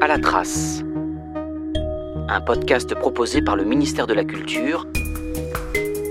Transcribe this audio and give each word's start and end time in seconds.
À 0.00 0.06
la 0.06 0.18
trace. 0.18 0.82
Un 2.28 2.40
podcast 2.40 2.94
proposé 2.94 3.42
par 3.42 3.56
le 3.56 3.64
ministère 3.64 4.06
de 4.06 4.14
la 4.14 4.24
Culture, 4.24 4.86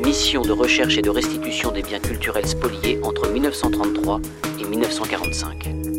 mission 0.03 0.41
de 0.41 0.51
recherche 0.51 0.97
et 0.97 1.01
de 1.01 1.09
restitution 1.09 1.71
des 1.71 1.83
biens 1.83 1.99
culturels 1.99 2.47
spoliés 2.47 2.99
entre 3.03 3.29
1933 3.29 4.19
et 4.59 4.65
1945. 4.65 5.92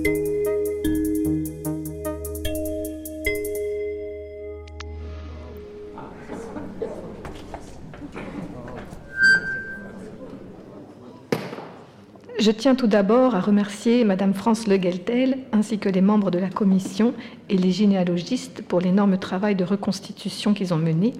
Je 12.45 12.51
tiens 12.51 12.75
tout 12.75 12.89
d'abord 12.89 13.35
à 13.35 13.41
remercier 13.41 14.05
Madame 14.05 14.35
France 14.35 14.67
Le 14.67 14.77
Gueltel 14.77 15.39
ainsi 15.53 15.79
que 15.79 15.89
les 15.89 16.03
membres 16.03 16.31
de 16.31 16.39
la 16.39 16.51
commission 16.51 17.15
et 17.49 17.57
les 17.57 17.71
généalogistes 17.71 18.61
pour 18.61 18.83
l'énorme 18.83 19.17
travail 19.17 19.57
de 19.57 19.65
reconstitution 19.65 20.53
qu'ils 20.53 20.75
ont 20.75 20.79
mené 20.79 21.15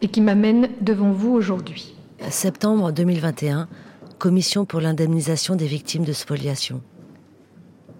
et 0.00 0.08
qui 0.08 0.22
m'amène 0.22 0.70
devant 0.80 1.12
vous 1.12 1.34
aujourd'hui. 1.34 1.94
Septembre 2.30 2.90
2021, 2.90 3.68
Commission 4.18 4.64
pour 4.64 4.80
l'indemnisation 4.80 5.56
des 5.56 5.66
victimes 5.66 6.04
de 6.04 6.14
spoliation. 6.14 6.80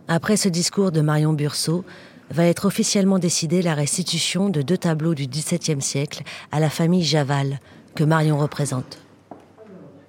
Après 0.09 0.39
ce 0.39 0.49
discours 0.49 0.93
de 0.93 1.03
Marion 1.03 1.35
Burceau, 1.35 1.85
va 2.31 2.47
être 2.47 2.65
officiellement 2.65 3.19
décidée 3.19 3.61
la 3.61 3.75
restitution 3.75 4.49
de 4.49 4.63
deux 4.63 4.79
tableaux 4.79 5.15
du 5.15 5.27
XVIIe 5.27 5.83
siècle 5.83 6.23
à 6.51 6.59
la 6.59 6.71
famille 6.71 7.05
Javal, 7.05 7.61
que 7.95 8.05
Marion 8.05 8.39
représente. 8.39 9.03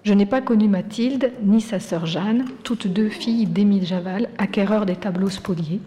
Je 0.03 0.13
n'ai 0.13 0.25
pas 0.25 0.41
connu 0.41 0.67
Mathilde 0.67 1.31
ni 1.43 1.61
sa 1.61 1.79
sœur 1.79 2.05
Jeanne, 2.05 2.45
toutes 2.63 2.87
deux 2.87 3.07
filles 3.07 3.45
d'Émile 3.45 3.85
Javal, 3.85 4.27
acquéreur 4.37 4.85
des 4.85 4.97
tableaux 4.97 5.29
spoliés. 5.29 5.79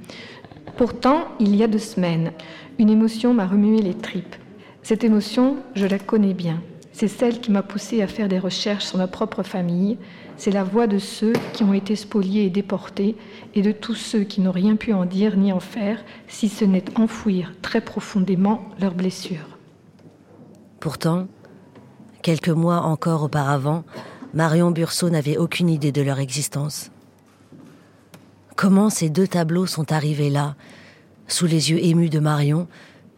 Pourtant, 0.78 1.24
il 1.38 1.54
y 1.54 1.62
a 1.62 1.66
deux 1.66 1.78
semaines, 1.78 2.32
une 2.78 2.88
émotion 2.88 3.34
m'a 3.34 3.46
remué 3.46 3.82
les 3.82 3.92
tripes. 3.92 4.36
Cette 4.82 5.04
émotion, 5.04 5.56
je 5.74 5.84
la 5.84 5.98
connais 5.98 6.32
bien. 6.32 6.62
C'est 6.92 7.08
celle 7.08 7.40
qui 7.40 7.50
m'a 7.50 7.62
poussée 7.62 8.00
à 8.00 8.06
faire 8.06 8.28
des 8.28 8.38
recherches 8.38 8.86
sur 8.86 8.96
ma 8.96 9.06
propre 9.06 9.42
famille. 9.42 9.98
C'est 10.38 10.50
la 10.50 10.64
voix 10.64 10.86
de 10.86 10.98
ceux 10.98 11.34
qui 11.52 11.62
ont 11.62 11.74
été 11.74 11.94
spoliés 11.94 12.46
et 12.46 12.50
déportés 12.50 13.16
et 13.54 13.60
de 13.60 13.72
tous 13.72 13.96
ceux 13.96 14.24
qui 14.24 14.40
n'ont 14.40 14.50
rien 14.50 14.76
pu 14.76 14.94
en 14.94 15.04
dire 15.04 15.36
ni 15.36 15.52
en 15.52 15.60
faire, 15.60 16.02
si 16.26 16.48
ce 16.48 16.64
n'est 16.64 16.98
enfouir 16.98 17.52
très 17.60 17.82
profondément 17.82 18.62
leurs 18.80 18.94
blessures. 18.94 19.58
Pourtant, 20.80 21.26
Quelques 22.26 22.48
mois 22.48 22.80
encore 22.80 23.22
auparavant, 23.22 23.84
Marion 24.34 24.72
Burceau 24.72 25.10
n'avait 25.10 25.36
aucune 25.36 25.68
idée 25.68 25.92
de 25.92 26.02
leur 26.02 26.18
existence. 26.18 26.90
Comment 28.56 28.90
ces 28.90 29.10
deux 29.10 29.28
tableaux 29.28 29.66
sont 29.66 29.92
arrivés 29.92 30.28
là, 30.28 30.56
sous 31.28 31.46
les 31.46 31.70
yeux 31.70 31.78
émus 31.84 32.10
de 32.10 32.18
Marion, 32.18 32.66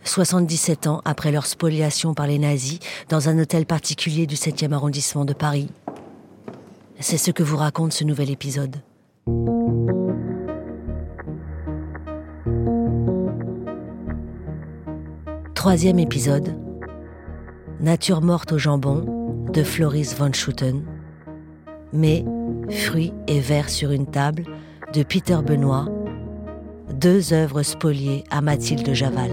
77 0.04 0.88
ans 0.88 1.00
après 1.06 1.32
leur 1.32 1.46
spoliation 1.46 2.12
par 2.12 2.26
les 2.26 2.38
nazis, 2.38 2.80
dans 3.08 3.30
un 3.30 3.38
hôtel 3.38 3.64
particulier 3.64 4.26
du 4.26 4.34
7e 4.34 4.74
arrondissement 4.74 5.24
de 5.24 5.32
Paris? 5.32 5.70
C'est 7.00 7.16
ce 7.16 7.30
que 7.30 7.42
vous 7.42 7.56
raconte 7.56 7.94
ce 7.94 8.04
nouvel 8.04 8.28
épisode. 8.28 8.76
Troisième 15.54 15.98
épisode 15.98 16.67
Nature 17.80 18.22
morte 18.22 18.50
au 18.50 18.58
jambon 18.58 19.46
de 19.52 19.62
Floris 19.62 20.12
von 20.16 20.32
Schutten, 20.32 20.82
mais 21.92 22.24
Fruits 22.68 23.12
et 23.28 23.38
vers 23.38 23.70
sur 23.70 23.92
une 23.92 24.10
table 24.10 24.46
de 24.92 25.04
Peter 25.04 25.38
Benoît, 25.46 25.86
deux 26.92 27.32
œuvres 27.32 27.62
spoliées 27.62 28.24
à 28.32 28.40
Mathilde 28.40 28.92
Javal. 28.94 29.30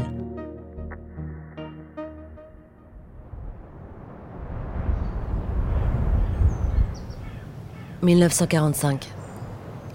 «1945. 8.03 9.09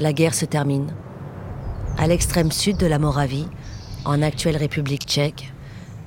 La 0.00 0.12
guerre 0.12 0.34
se 0.34 0.44
termine. 0.44 0.93
À 1.97 2.09
l'extrême 2.09 2.50
sud 2.50 2.78
de 2.78 2.87
la 2.87 2.99
Moravie, 2.99 3.47
en 4.05 4.22
actuelle 4.22 4.56
République 4.56 5.05
tchèque, 5.05 5.53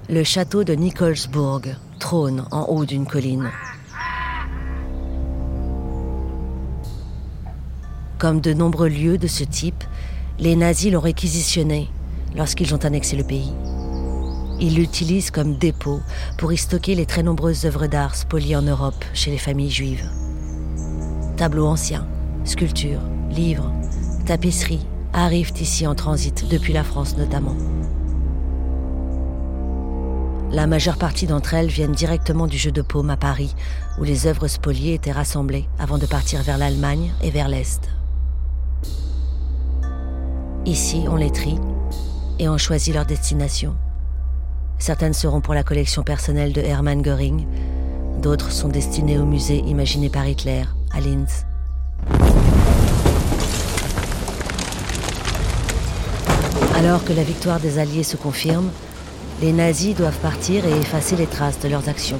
le 0.09 0.25
château 0.25 0.65
de 0.65 0.73
Nikolsburg 0.73 1.77
trône 2.03 2.43
en 2.51 2.63
haut 2.63 2.83
d'une 2.83 3.05
colline. 3.05 3.49
Comme 8.19 8.41
de 8.41 8.51
nombreux 8.51 8.89
lieux 8.89 9.17
de 9.17 9.27
ce 9.27 9.45
type, 9.45 9.85
les 10.37 10.57
nazis 10.57 10.91
l'ont 10.91 10.99
réquisitionné 10.99 11.87
lorsqu'ils 12.35 12.75
ont 12.75 12.83
annexé 12.83 13.15
le 13.15 13.23
pays. 13.23 13.53
Ils 14.59 14.75
l'utilisent 14.75 15.31
comme 15.31 15.55
dépôt 15.57 16.01
pour 16.37 16.51
y 16.51 16.57
stocker 16.57 16.93
les 16.93 17.05
très 17.05 17.23
nombreuses 17.23 17.65
œuvres 17.65 17.87
d'art 17.87 18.15
spoliées 18.15 18.57
en 18.57 18.63
Europe 18.63 19.05
chez 19.13 19.31
les 19.31 19.37
familles 19.37 19.71
juives. 19.71 20.09
Tableaux 21.37 21.67
anciens, 21.67 22.05
sculptures, 22.43 23.01
livres, 23.31 23.71
tapisseries 24.25 24.85
arrivent 25.13 25.53
ici 25.61 25.87
en 25.87 25.95
transit 25.95 26.49
depuis 26.49 26.73
la 26.73 26.83
France 26.83 27.15
notamment. 27.15 27.55
La 30.53 30.67
majeure 30.67 30.97
partie 30.97 31.25
d'entre 31.25 31.55
elles 31.55 31.67
viennent 31.67 31.93
directement 31.93 32.45
du 32.45 32.59
jeu 32.59 32.71
de 32.71 32.83
paume 32.83 33.09
à 33.09 33.17
Paris, 33.17 33.55
où 33.97 34.03
les 34.03 34.27
œuvres 34.27 34.47
spoliées 34.47 34.93
étaient 34.93 35.11
rassemblées 35.11 35.67
avant 35.79 35.97
de 35.97 36.05
partir 36.05 36.43
vers 36.43 36.59
l'Allemagne 36.59 37.11
et 37.23 37.31
vers 37.31 37.47
l'Est. 37.47 37.89
Ici, 40.67 41.05
on 41.09 41.15
les 41.15 41.31
trie 41.31 41.57
et 42.37 42.47
on 42.49 42.59
choisit 42.59 42.93
leur 42.93 43.07
destination. 43.07 43.75
Certaines 44.77 45.13
seront 45.13 45.41
pour 45.41 45.55
la 45.55 45.63
collection 45.63 46.03
personnelle 46.03 46.53
de 46.53 46.61
Hermann 46.61 47.01
Göring, 47.01 47.47
d'autres 48.21 48.51
sont 48.51 48.69
destinées 48.69 49.17
au 49.17 49.25
musée 49.25 49.57
imaginé 49.65 50.09
par 50.09 50.27
Hitler 50.27 50.65
à 50.93 51.01
Linz. 51.01 51.47
Alors 56.75 57.03
que 57.05 57.13
la 57.13 57.23
victoire 57.23 57.59
des 57.59 57.79
Alliés 57.79 58.03
se 58.03 58.17
confirme, 58.17 58.69
les 59.43 59.51
nazis 59.51 59.93
doivent 59.93 60.19
partir 60.19 60.65
et 60.65 60.71
effacer 60.71 61.17
les 61.17 61.27
traces 61.27 61.59
de 61.59 61.67
leurs 61.67 61.89
actions. 61.89 62.19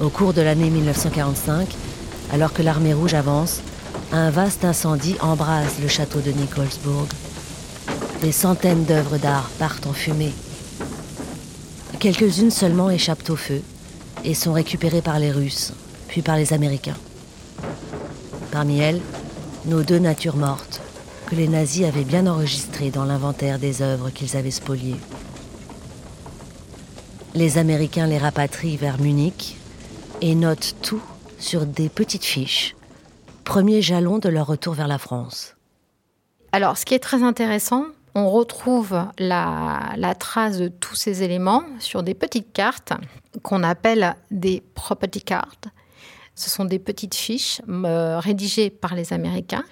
Au 0.00 0.08
cours 0.08 0.32
de 0.32 0.42
l'année 0.42 0.70
1945, 0.70 1.68
alors 2.32 2.52
que 2.52 2.62
l'armée 2.62 2.94
rouge 2.94 3.14
avance, 3.14 3.60
un 4.10 4.30
vaste 4.30 4.64
incendie 4.64 5.14
embrase 5.20 5.78
le 5.80 5.86
château 5.86 6.18
de 6.18 6.32
Nikolsburg. 6.32 7.06
Des 8.22 8.32
centaines 8.32 8.84
d'œuvres 8.86 9.18
d'art 9.18 9.48
partent 9.60 9.86
en 9.86 9.92
fumée. 9.92 10.32
Quelques-unes 12.00 12.50
seulement 12.50 12.90
échappent 12.90 13.30
au 13.30 13.36
feu 13.36 13.62
et 14.24 14.34
sont 14.34 14.52
récupérées 14.52 15.02
par 15.02 15.20
les 15.20 15.30
Russes, 15.30 15.74
puis 16.08 16.22
par 16.22 16.34
les 16.34 16.52
Américains. 16.52 16.98
Parmi 18.50 18.80
elles, 18.80 19.00
nos 19.64 19.84
deux 19.84 20.00
natures 20.00 20.36
mortes, 20.36 20.67
que 21.28 21.34
les 21.34 21.48
nazis 21.48 21.84
avaient 21.84 22.04
bien 22.04 22.26
enregistré 22.26 22.90
dans 22.90 23.04
l'inventaire 23.04 23.58
des 23.58 23.82
œuvres 23.82 24.08
qu'ils 24.08 24.36
avaient 24.36 24.50
spoliées. 24.50 24.96
Les 27.34 27.58
Américains 27.58 28.06
les 28.06 28.16
rapatrient 28.16 28.78
vers 28.78 28.98
Munich 28.98 29.58
et 30.22 30.34
notent 30.34 30.74
tout 30.80 31.02
sur 31.38 31.66
des 31.66 31.90
petites 31.90 32.24
fiches, 32.24 32.74
premier 33.44 33.82
jalon 33.82 34.18
de 34.18 34.30
leur 34.30 34.46
retour 34.46 34.72
vers 34.72 34.88
la 34.88 34.96
France. 34.96 35.54
Alors, 36.52 36.78
ce 36.78 36.86
qui 36.86 36.94
est 36.94 36.98
très 36.98 37.22
intéressant, 37.22 37.84
on 38.14 38.30
retrouve 38.30 38.98
la, 39.18 39.92
la, 39.96 40.14
trace 40.14 40.56
de 40.56 40.68
tous 40.68 40.94
ces 40.94 41.22
éléments 41.22 41.62
sur 41.78 42.02
des 42.02 42.14
petites 42.14 42.54
cartes 42.54 42.94
qu'on 43.42 43.62
appelle 43.62 44.16
des 44.30 44.62
property 44.74 45.20
cards. 45.20 45.60
Ce 46.34 46.48
sont 46.48 46.64
des 46.64 46.78
petites 46.78 47.14
fiches 47.14 47.60
euh, 47.68 48.18
rédigées 48.18 48.70
par 48.70 48.94
les 48.94 49.12
Américains 49.12 49.64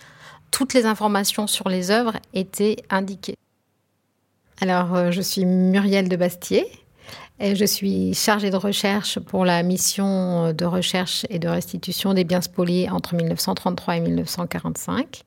toutes 0.50 0.74
les 0.74 0.86
informations 0.86 1.46
sur 1.46 1.68
les 1.68 1.90
œuvres 1.90 2.14
étaient 2.34 2.76
indiquées. 2.90 3.36
Alors, 4.60 4.94
euh, 4.94 5.10
je 5.10 5.20
suis 5.20 5.44
Muriel 5.44 6.08
de 6.08 6.16
Bastier 6.16 6.66
et 7.38 7.54
je 7.54 7.64
suis 7.64 8.14
chargée 8.14 8.50
de 8.50 8.56
recherche 8.56 9.18
pour 9.18 9.44
la 9.44 9.62
mission 9.62 10.52
de 10.52 10.64
recherche 10.64 11.26
et 11.28 11.38
de 11.38 11.48
restitution 11.48 12.14
des 12.14 12.24
biens 12.24 12.40
spoliés 12.40 12.88
entre 12.90 13.14
1933 13.14 13.96
et 13.96 14.00
1945. 14.00 15.22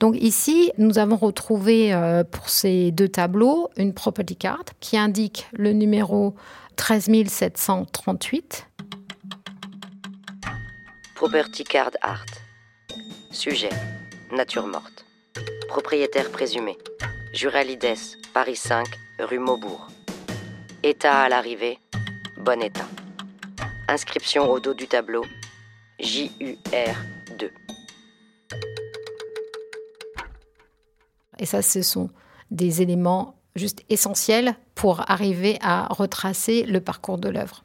Donc 0.00 0.16
ici, 0.20 0.72
nous 0.78 0.98
avons 0.98 1.16
retrouvé 1.16 1.94
euh, 1.94 2.24
pour 2.24 2.48
ces 2.48 2.90
deux 2.90 3.08
tableaux 3.08 3.68
une 3.76 3.94
property 3.94 4.36
card 4.36 4.64
qui 4.80 4.96
indique 4.96 5.46
le 5.52 5.72
numéro 5.72 6.34
13738. 6.76 8.66
Property 11.14 11.64
card 11.64 11.92
art. 12.02 12.24
Sujet 13.30 13.70
nature 14.32 14.66
morte. 14.66 15.04
Propriétaire 15.68 16.30
présumé. 16.30 16.76
Juralides, 17.32 17.96
Paris 18.32 18.56
5, 18.56 18.86
rue 19.18 19.38
Maubourg. 19.38 19.88
État 20.82 21.22
à 21.22 21.28
l'arrivée, 21.28 21.78
bon 22.38 22.62
état. 22.62 22.86
Inscription 23.88 24.50
au 24.50 24.60
dos 24.60 24.74
du 24.74 24.86
tableau. 24.86 25.24
J-U-R-2. 25.98 27.50
Et 31.38 31.46
ça, 31.46 31.62
ce 31.62 31.82
sont 31.82 32.10
des 32.50 32.82
éléments 32.82 33.36
juste 33.56 33.84
essentiels 33.88 34.54
pour 34.74 35.08
arriver 35.10 35.58
à 35.60 35.86
retracer 35.90 36.64
le 36.64 36.80
parcours 36.80 37.18
de 37.18 37.28
l'œuvre. 37.28 37.62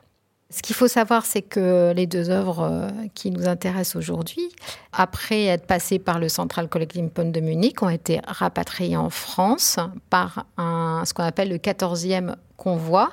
Ce 0.52 0.64
qu'il 0.64 0.76
faut 0.76 0.88
savoir, 0.88 1.28
c'est 1.28 1.44
que 1.44 1.94
les 1.96 2.08
deux 2.08 2.32
œuvres 2.32 2.62
euh, 2.62 2.90
qui 3.14 3.30
nous 3.30 3.48
intéressent 3.48 3.98
aujourd'hui, 3.98 4.50
après 4.94 5.46
être 5.46 5.68
passées 5.68 6.00
par 6.00 6.18
le 6.18 6.28
Central 6.28 6.68
Collecting 6.68 7.12
Point 7.12 7.26
de 7.26 7.40
Munich, 7.40 7.84
ont 7.84 7.90
été 7.90 8.20
rapatriées 8.26 8.98
en 8.98 9.12
France 9.12 9.78
par 10.10 10.46
ce 10.58 11.14
qu'on 11.14 11.24
appelle 11.24 11.50
le 11.50 11.58
14e 11.58 12.36
convoi. 12.58 13.12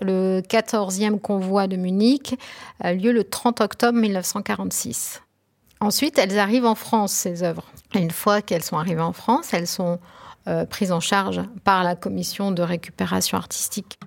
Le 0.00 0.40
14e 0.40 1.20
convoi 1.20 1.66
de 1.66 1.76
Munich 1.76 2.36
a 2.80 2.94
lieu 2.94 3.12
le 3.12 3.24
30 3.24 3.60
octobre 3.60 3.98
1946. 3.98 5.22
Ensuite, 5.80 6.18
elles 6.18 6.38
arrivent 6.38 6.64
en 6.64 6.74
France, 6.74 7.12
ces 7.12 7.42
œuvres. 7.42 7.66
Une 7.94 8.10
fois 8.10 8.40
qu'elles 8.40 8.62
sont 8.62 8.78
arrivées 8.78 9.02
en 9.02 9.12
France, 9.12 9.52
elles 9.52 9.66
sont 9.66 9.98
euh, 10.48 10.64
prises 10.64 10.90
en 10.90 11.00
charge 11.00 11.42
par 11.64 11.84
la 11.84 11.96
commission 11.96 12.50
de 12.50 12.62
récupération 12.62 13.36
artistique 13.36 13.98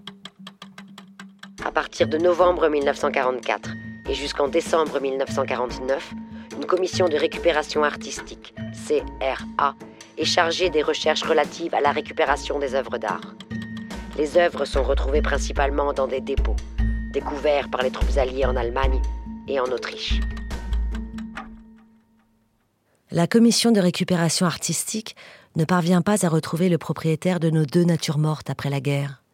à 1.65 1.71
partir 1.71 2.07
de 2.07 2.17
novembre 2.17 2.69
1944 2.69 3.71
et 4.07 4.13
jusqu'en 4.13 4.47
décembre 4.47 5.01
1949, 5.01 6.13
une 6.57 6.65
commission 6.65 7.09
de 7.09 7.17
récupération 7.17 7.83
artistique, 7.83 8.53
CRA, 8.87 9.75
est 10.17 10.25
chargée 10.25 10.69
des 10.69 10.83
recherches 10.83 11.23
relatives 11.23 11.73
à 11.73 11.81
la 11.81 11.91
récupération 11.91 12.59
des 12.59 12.75
œuvres 12.75 12.99
d'art. 12.99 13.33
Les 14.15 14.37
œuvres 14.37 14.65
sont 14.65 14.83
retrouvées 14.83 15.23
principalement 15.23 15.91
dans 15.91 16.07
des 16.07 16.21
dépôts, 16.21 16.55
découverts 17.11 17.69
par 17.69 17.81
les 17.81 17.91
troupes 17.91 18.15
alliées 18.17 18.45
en 18.45 18.55
Allemagne 18.55 19.01
et 19.47 19.59
en 19.59 19.65
Autriche. 19.65 20.19
La 23.09 23.25
commission 23.25 23.71
de 23.71 23.79
récupération 23.79 24.45
artistique 24.45 25.15
ne 25.55 25.65
parvient 25.65 26.01
pas 26.01 26.25
à 26.25 26.29
retrouver 26.29 26.69
le 26.69 26.77
propriétaire 26.77 27.39
de 27.39 27.49
nos 27.49 27.65
deux 27.65 27.85
natures 27.85 28.19
mortes 28.19 28.49
après 28.51 28.69
la 28.69 28.81
guerre. 28.81 29.24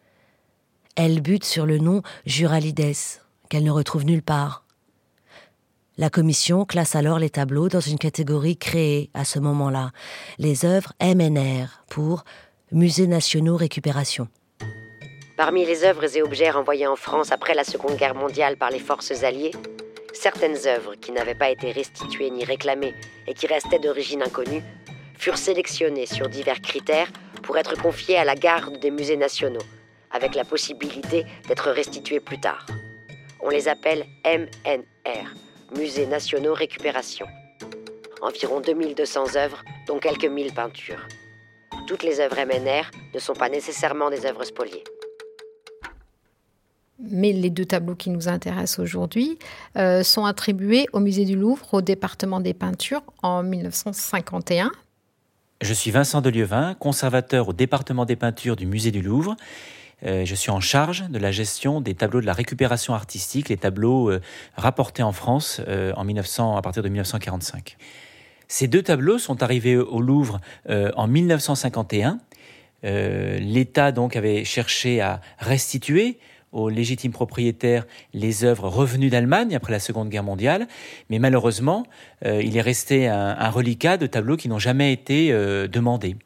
Elle 0.98 1.22
bute 1.22 1.46
sur 1.46 1.66
le 1.66 1.78
nom 1.78 2.02
Juralides, 2.26 2.96
qu'elle 3.50 3.64
ne 3.64 3.72
retrouve 3.72 4.06
nulle 4.06 4.22
part. 4.22 4.66
La 5.98 6.10
commission 6.10 6.66
classe 6.66 6.96
alors 6.96 7.18
les 7.18 7.30
tableaux 7.30 7.70
dans 7.70 7.80
une 7.80 7.98
catégorie 7.98 8.58
créée 8.58 9.10
à 9.14 9.24
ce 9.24 9.40
moment-là, 9.40 9.92
les 10.38 10.66
œuvres 10.66 10.94
MNR 11.02 11.84
pour 11.90 12.24
Musées 12.72 13.08
nationaux 13.08 13.56
récupération. 13.56 14.28
Parmi 15.38 15.66
les 15.66 15.84
œuvres 15.84 16.16
et 16.16 16.22
objets 16.22 16.50
renvoyés 16.50 16.88
en 16.88 16.96
France 16.96 17.32
après 17.32 17.54
la 17.54 17.64
Seconde 17.64 17.98
Guerre 17.98 18.16
mondiale 18.16 18.58
par 18.58 18.70
les 18.70 18.80
forces 18.80 19.24
alliées, 19.24 19.52
certaines 20.14 20.68
œuvres 20.68 20.96
qui 20.96 21.12
n'avaient 21.12 21.36
pas 21.36 21.50
été 21.50 21.72
restituées 21.72 22.30
ni 22.30 22.44
réclamées 22.44 22.94
et 23.28 23.34
qui 23.34 23.48
restaient 23.48 23.80
d'origine 23.80 24.24
inconnue 24.24 24.64
furent 25.18 25.38
sélectionnées 25.38 26.06
sur 26.06 26.28
divers 26.30 26.62
critères 26.62 27.12
pour 27.44 27.58
être 27.58 27.82
confiées 27.82 28.18
à 28.18 28.26
la 28.26 28.36
garde 28.36 28.80
des 28.80 28.92
musées 28.92 29.18
nationaux 29.18 29.60
avec 30.14 30.36
la 30.36 30.44
possibilité 30.44 31.26
d'être 31.48 31.72
restitués 31.72 32.20
plus 32.20 32.40
tard. 32.40 32.66
On 33.42 33.50
les 33.50 33.68
appelle 33.68 34.06
MNR, 34.26 35.36
Musées 35.76 36.06
nationaux 36.06 36.54
récupération. 36.54 37.26
Environ 38.22 38.60
2200 38.60 39.36
œuvres, 39.36 39.64
dont 39.88 40.00
quelques 40.00 40.26
mille 40.26 40.54
peintures. 40.54 41.08
Toutes 41.88 42.04
les 42.04 42.20
œuvres 42.20 42.36
MNR 42.36 42.92
ne 43.14 43.20
sont 43.20 43.34
pas 43.34 43.50
nécessairement 43.50 44.10
des 44.10 44.26
œuvres 44.26 44.44
spoliées. 44.44 44.84
Mais 47.00 47.34
les 47.34 47.50
deux 47.50 47.66
tableaux 47.66 47.96
qui 47.96 48.12
nous 48.12 48.28
intéressent 48.28 48.80
aujourd'hui 48.80 49.40
euh, 49.76 50.04
sont 50.04 50.26
attribués 50.26 50.86
au 50.94 51.00
musée 51.00 51.26
du 51.26 51.36
Louvre, 51.36 51.74
au 51.74 51.82
département 51.82 52.40
des 52.40 52.54
peintures, 52.54 53.02
en 53.24 53.42
1951. 53.42 54.72
Je 55.62 55.74
suis 55.74 55.92
Vincent 55.92 56.22
Delieuvin, 56.22 56.76
conservateur 56.76 57.50
au 57.50 57.54
département 57.54 58.06
des 58.06 58.16
peintures 58.16 58.56
du 58.56 58.66
musée 58.66 58.92
du 58.92 59.02
Louvre. 59.02 59.36
Euh, 60.06 60.26
je 60.26 60.36
suis 60.36 60.52
en 60.52 60.60
charge 60.60 61.10
de 61.10 61.20
la 61.20 61.32
gestion 61.32 61.82
des 61.82 61.94
tableaux 61.94 62.22
de 62.22 62.26
la 62.26 62.34
récupération 62.34 62.94
artistique, 62.94 63.50
les 63.50 63.58
tableaux 63.58 64.10
euh, 64.10 64.22
rapportés 64.56 65.04
en 65.04 65.12
France 65.12 65.62
euh, 65.68 65.94
en 65.96 66.04
1900, 66.04 66.58
à 66.58 66.62
partir 66.62 66.82
de 66.84 66.90
1945. 66.90 67.78
Ces 68.48 68.68
deux 68.68 68.82
tableaux 68.82 69.18
sont 69.18 69.44
arrivés 69.44 69.78
au 69.78 70.02
Louvre 70.02 70.42
en 70.68 71.08
1951. 71.08 72.20
L'État 72.84 73.94
donc 73.94 74.18
avait 74.18 74.44
cherché 74.44 75.00
à 75.00 75.22
restituer 75.38 76.20
aux 76.52 76.68
légitimes 76.68 77.14
propriétaires 77.14 77.86
les 78.14 78.44
œuvres 78.44 78.68
revenues 78.68 79.10
d'Allemagne 79.10 79.56
après 79.56 79.72
la 79.72 79.80
Seconde 79.80 80.10
Guerre 80.10 80.26
mondiale, 80.26 80.68
mais 81.10 81.18
malheureusement, 81.18 81.86
il 82.26 82.58
est 82.58 82.62
resté 82.62 83.08
un, 83.08 83.38
un 83.40 83.50
reliquat 83.50 83.96
de 83.96 84.06
tableaux 84.06 84.36
qui 84.36 84.50
n'ont 84.50 84.60
jamais 84.60 84.92
été 84.92 85.32
demandés. 85.70 86.18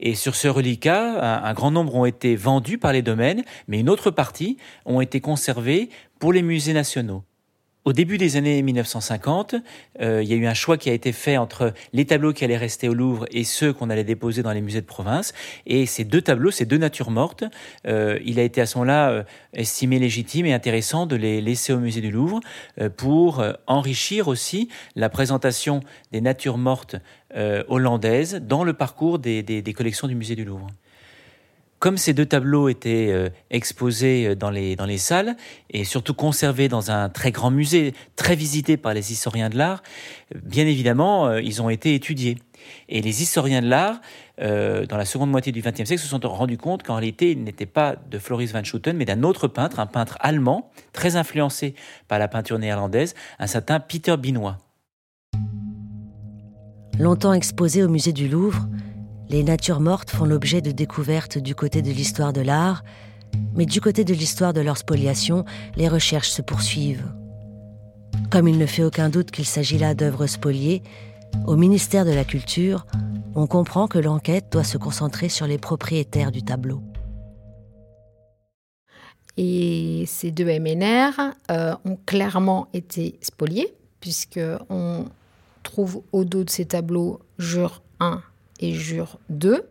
Et 0.00 0.14
sur 0.14 0.34
ce 0.34 0.48
reliquat, 0.48 1.42
un, 1.44 1.54
grand 1.54 1.70
nombre 1.70 1.94
ont 1.94 2.04
été 2.04 2.36
vendus 2.36 2.78
par 2.78 2.92
les 2.92 3.02
domaines, 3.02 3.42
mais 3.66 3.80
une 3.80 3.90
autre 3.90 4.10
partie 4.10 4.56
ont 4.84 5.00
été 5.00 5.20
conservés 5.20 5.90
pour 6.18 6.32
les 6.32 6.42
musées 6.42 6.72
nationaux. 6.72 7.24
Au 7.88 7.94
début 7.94 8.18
des 8.18 8.36
années 8.36 8.60
1950, 8.60 9.54
euh, 10.02 10.22
il 10.22 10.28
y 10.28 10.34
a 10.34 10.36
eu 10.36 10.46
un 10.46 10.52
choix 10.52 10.76
qui 10.76 10.90
a 10.90 10.92
été 10.92 11.10
fait 11.10 11.38
entre 11.38 11.72
les 11.94 12.04
tableaux 12.04 12.34
qui 12.34 12.44
allaient 12.44 12.58
rester 12.58 12.86
au 12.86 12.92
Louvre 12.92 13.24
et 13.30 13.44
ceux 13.44 13.72
qu'on 13.72 13.88
allait 13.88 14.04
déposer 14.04 14.42
dans 14.42 14.52
les 14.52 14.60
musées 14.60 14.82
de 14.82 14.86
province. 14.86 15.32
Et 15.64 15.86
ces 15.86 16.04
deux 16.04 16.20
tableaux, 16.20 16.50
ces 16.50 16.66
deux 16.66 16.76
natures 16.76 17.10
mortes, 17.10 17.44
euh, 17.86 18.18
il 18.26 18.38
a 18.40 18.42
été 18.42 18.60
à 18.60 18.66
ce 18.66 18.76
moment-là 18.76 19.08
euh, 19.08 19.22
estimé 19.54 19.98
légitime 19.98 20.44
et 20.44 20.52
intéressant 20.52 21.06
de 21.06 21.16
les 21.16 21.40
laisser 21.40 21.72
au 21.72 21.78
musée 21.78 22.02
du 22.02 22.10
Louvre 22.10 22.40
pour 22.98 23.42
enrichir 23.66 24.28
aussi 24.28 24.68
la 24.94 25.08
présentation 25.08 25.80
des 26.12 26.20
natures 26.20 26.58
mortes 26.58 26.96
hollandaises 27.68 28.34
dans 28.34 28.64
le 28.64 28.74
parcours 28.74 29.18
des 29.18 29.74
collections 29.74 30.08
du 30.08 30.14
musée 30.14 30.36
du 30.36 30.44
Louvre. 30.44 30.66
Comme 31.78 31.96
ces 31.96 32.12
deux 32.12 32.26
tableaux 32.26 32.68
étaient 32.68 33.10
euh, 33.10 33.28
exposés 33.50 34.26
euh, 34.26 34.34
dans 34.34 34.50
les, 34.50 34.74
dans 34.74 34.84
les 34.84 34.98
salles 34.98 35.36
et 35.70 35.84
surtout 35.84 36.12
conservés 36.12 36.68
dans 36.68 36.90
un 36.90 37.08
très 37.08 37.30
grand 37.30 37.52
musée, 37.52 37.94
très 38.16 38.34
visité 38.34 38.76
par 38.76 38.94
les 38.94 39.12
historiens 39.12 39.48
de 39.48 39.56
l'art, 39.56 39.82
bien 40.34 40.66
évidemment, 40.66 41.28
euh, 41.28 41.40
ils 41.40 41.62
ont 41.62 41.70
été 41.70 41.94
étudiés. 41.94 42.38
Et 42.88 43.00
les 43.00 43.22
historiens 43.22 43.62
de 43.62 43.68
l'art, 43.68 44.00
dans 44.38 44.96
la 44.96 45.04
seconde 45.04 45.30
moitié 45.30 45.52
du 45.52 45.62
XXe 45.62 45.84
siècle, 45.84 46.02
se 46.02 46.08
sont 46.08 46.20
rendus 46.22 46.58
compte 46.58 46.82
qu'en 46.82 46.96
réalité, 46.96 47.30
il 47.30 47.44
n'était 47.44 47.66
pas 47.66 47.94
de 48.10 48.18
Floris 48.18 48.52
van 48.52 48.64
Schooten, 48.64 48.96
mais 48.96 49.04
d'un 49.04 49.22
autre 49.22 49.46
peintre, 49.46 49.78
un 49.78 49.86
peintre 49.86 50.18
allemand, 50.20 50.70
très 50.92 51.16
influencé 51.16 51.74
par 52.08 52.18
la 52.18 52.26
peinture 52.28 52.58
néerlandaise, 52.58 53.14
un 53.38 53.46
certain 53.46 53.80
Peter 53.80 54.16
Binois. 54.16 54.58
Longtemps 56.98 57.32
exposé 57.32 57.84
au 57.84 57.88
musée 57.88 58.12
du 58.12 58.28
Louvre, 58.28 58.66
les 59.30 59.42
natures 59.42 59.80
mortes 59.80 60.10
font 60.10 60.24
l'objet 60.24 60.62
de 60.62 60.70
découvertes 60.70 61.38
du 61.38 61.54
côté 61.54 61.82
de 61.82 61.90
l'histoire 61.90 62.32
de 62.32 62.40
l'art, 62.40 62.82
mais 63.54 63.66
du 63.66 63.80
côté 63.80 64.04
de 64.04 64.14
l'histoire 64.14 64.54
de 64.54 64.60
leur 64.60 64.78
spoliation, 64.78 65.44
les 65.76 65.88
recherches 65.88 66.30
se 66.30 66.40
poursuivent. 66.40 67.12
Comme 68.30 68.48
il 68.48 68.58
ne 68.58 68.66
fait 68.66 68.84
aucun 68.84 69.10
doute 69.10 69.30
qu'il 69.30 69.44
s'agit 69.44 69.78
là 69.78 69.94
d'œuvres 69.94 70.26
spoliées, 70.26 70.82
au 71.46 71.56
ministère 71.56 72.06
de 72.06 72.10
la 72.10 72.24
Culture, 72.24 72.86
on 73.34 73.46
comprend 73.46 73.86
que 73.86 73.98
l'enquête 73.98 74.46
doit 74.50 74.64
se 74.64 74.78
concentrer 74.78 75.28
sur 75.28 75.46
les 75.46 75.58
propriétaires 75.58 76.32
du 76.32 76.42
tableau. 76.42 76.80
Et 79.36 80.04
ces 80.06 80.30
deux 80.30 80.46
MNR 80.46 81.34
euh, 81.50 81.74
ont 81.84 81.98
clairement 82.06 82.68
été 82.72 83.18
spoliés, 83.20 83.72
puisqu'on 84.00 85.04
trouve 85.62 86.02
au 86.12 86.24
dos 86.24 86.44
de 86.44 86.50
ces 86.50 86.64
tableaux 86.64 87.20
Jure 87.38 87.82
1 88.00 88.22
et 88.58 88.74
jure 88.74 89.18
2. 89.30 89.70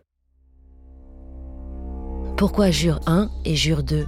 Pourquoi 2.36 2.70
jure 2.70 3.00
1 3.06 3.30
et 3.44 3.56
jure 3.56 3.82
2 3.82 4.06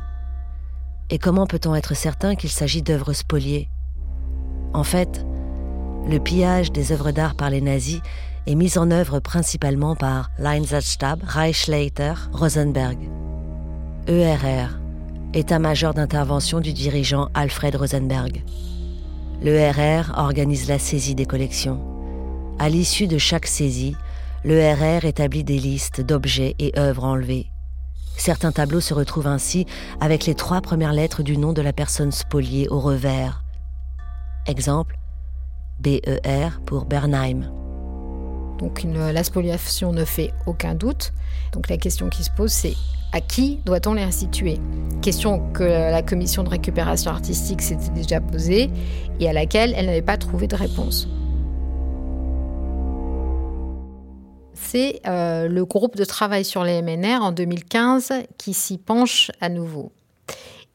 Et 1.10 1.18
comment 1.18 1.46
peut-on 1.46 1.74
être 1.74 1.94
certain 1.94 2.34
qu'il 2.34 2.50
s'agit 2.50 2.82
d'œuvres 2.82 3.12
spoliées? 3.12 3.68
En 4.72 4.84
fait, 4.84 5.24
le 6.08 6.18
pillage 6.18 6.72
des 6.72 6.92
œuvres 6.92 7.10
d'art 7.10 7.34
par 7.34 7.50
les 7.50 7.60
nazis 7.60 8.00
est 8.46 8.54
mis 8.54 8.78
en 8.78 8.90
œuvre 8.90 9.20
principalement 9.20 9.96
par 9.96 10.30
l'Einsatzstab, 10.38 11.22
Reichsleiter, 11.24 12.14
Rosenberg. 12.32 12.98
ERR, 14.06 14.78
état-major 15.34 15.92
d'intervention 15.94 16.60
du 16.60 16.72
dirigeant 16.72 17.28
Alfred 17.34 17.76
Rosenberg. 17.76 18.42
L'ERR 19.42 20.14
organise 20.16 20.68
la 20.68 20.78
saisie 20.78 21.14
des 21.14 21.26
collections. 21.26 21.80
À 22.58 22.68
l'issue 22.68 23.06
de 23.06 23.18
chaque 23.18 23.46
saisie, 23.46 23.96
le 24.44 24.58
RR 24.72 25.04
établit 25.04 25.44
des 25.44 25.58
listes 25.58 26.00
d'objets 26.00 26.54
et 26.58 26.72
œuvres 26.78 27.04
enlevées. 27.04 27.50
Certains 28.16 28.52
tableaux 28.52 28.80
se 28.80 28.94
retrouvent 28.94 29.26
ainsi 29.26 29.66
avec 30.00 30.26
les 30.26 30.34
trois 30.34 30.60
premières 30.60 30.92
lettres 30.92 31.22
du 31.22 31.36
nom 31.36 31.52
de 31.52 31.62
la 31.62 31.72
personne 31.72 32.12
spoliée 32.12 32.68
au 32.68 32.80
revers. 32.80 33.42
Exemple, 34.46 34.98
BER 35.78 36.60
pour 36.66 36.84
Bernheim. 36.84 37.50
Donc 38.58 38.84
la 38.84 39.24
spoliation 39.24 39.92
ne 39.92 40.04
fait 40.04 40.32
aucun 40.46 40.74
doute. 40.74 41.12
Donc 41.52 41.68
la 41.70 41.78
question 41.78 42.10
qui 42.10 42.24
se 42.24 42.30
pose, 42.30 42.50
c'est 42.50 42.74
À 43.12 43.20
qui 43.20 43.60
doit-on 43.64 43.94
les 43.94 44.04
Question 45.00 45.50
que 45.52 45.64
la 45.64 46.02
commission 46.02 46.42
de 46.42 46.50
récupération 46.50 47.10
artistique 47.10 47.62
s'était 47.62 47.90
déjà 47.90 48.20
posée 48.20 48.70
et 49.18 49.28
à 49.28 49.32
laquelle 49.32 49.72
elle 49.76 49.86
n'avait 49.86 50.02
pas 50.02 50.18
trouvé 50.18 50.46
de 50.46 50.56
réponse. 50.56 51.08
C'est 54.70 55.00
euh, 55.04 55.48
le 55.48 55.64
groupe 55.64 55.96
de 55.96 56.04
travail 56.04 56.44
sur 56.44 56.62
les 56.62 56.80
MNR 56.80 57.22
en 57.22 57.32
2015 57.32 58.12
qui 58.38 58.54
s'y 58.54 58.78
penche 58.78 59.32
à 59.40 59.48
nouveau. 59.48 59.90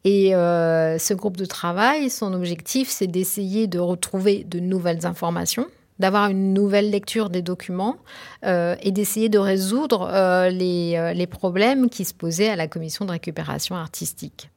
Et 0.03 0.35
euh, 0.35 0.97
ce 0.97 1.13
groupe 1.13 1.37
de 1.37 1.45
travail, 1.45 2.09
son 2.09 2.33
objectif, 2.33 2.89
c'est 2.89 3.07
d'essayer 3.07 3.67
de 3.67 3.79
retrouver 3.79 4.43
de 4.43 4.59
nouvelles 4.59 5.05
informations, 5.05 5.67
d'avoir 5.97 6.29
une 6.29 6.53
nouvelle 6.53 6.91
lecture 6.91 7.29
des 7.29 7.41
documents 7.41 7.95
euh, 8.43 8.75
et 8.81 8.91
d'essayer 8.91 9.29
de 9.29 9.39
résoudre 9.39 10.09
les, 10.49 11.13
les 11.15 11.27
problèmes 11.27 11.89
qui 11.89 12.03
se 12.03 12.13
posaient 12.13 12.49
à 12.49 12.57
la 12.57 12.67
commission 12.67 13.05
de 13.05 13.11
récupération 13.11 13.77
artistique. 13.77 14.49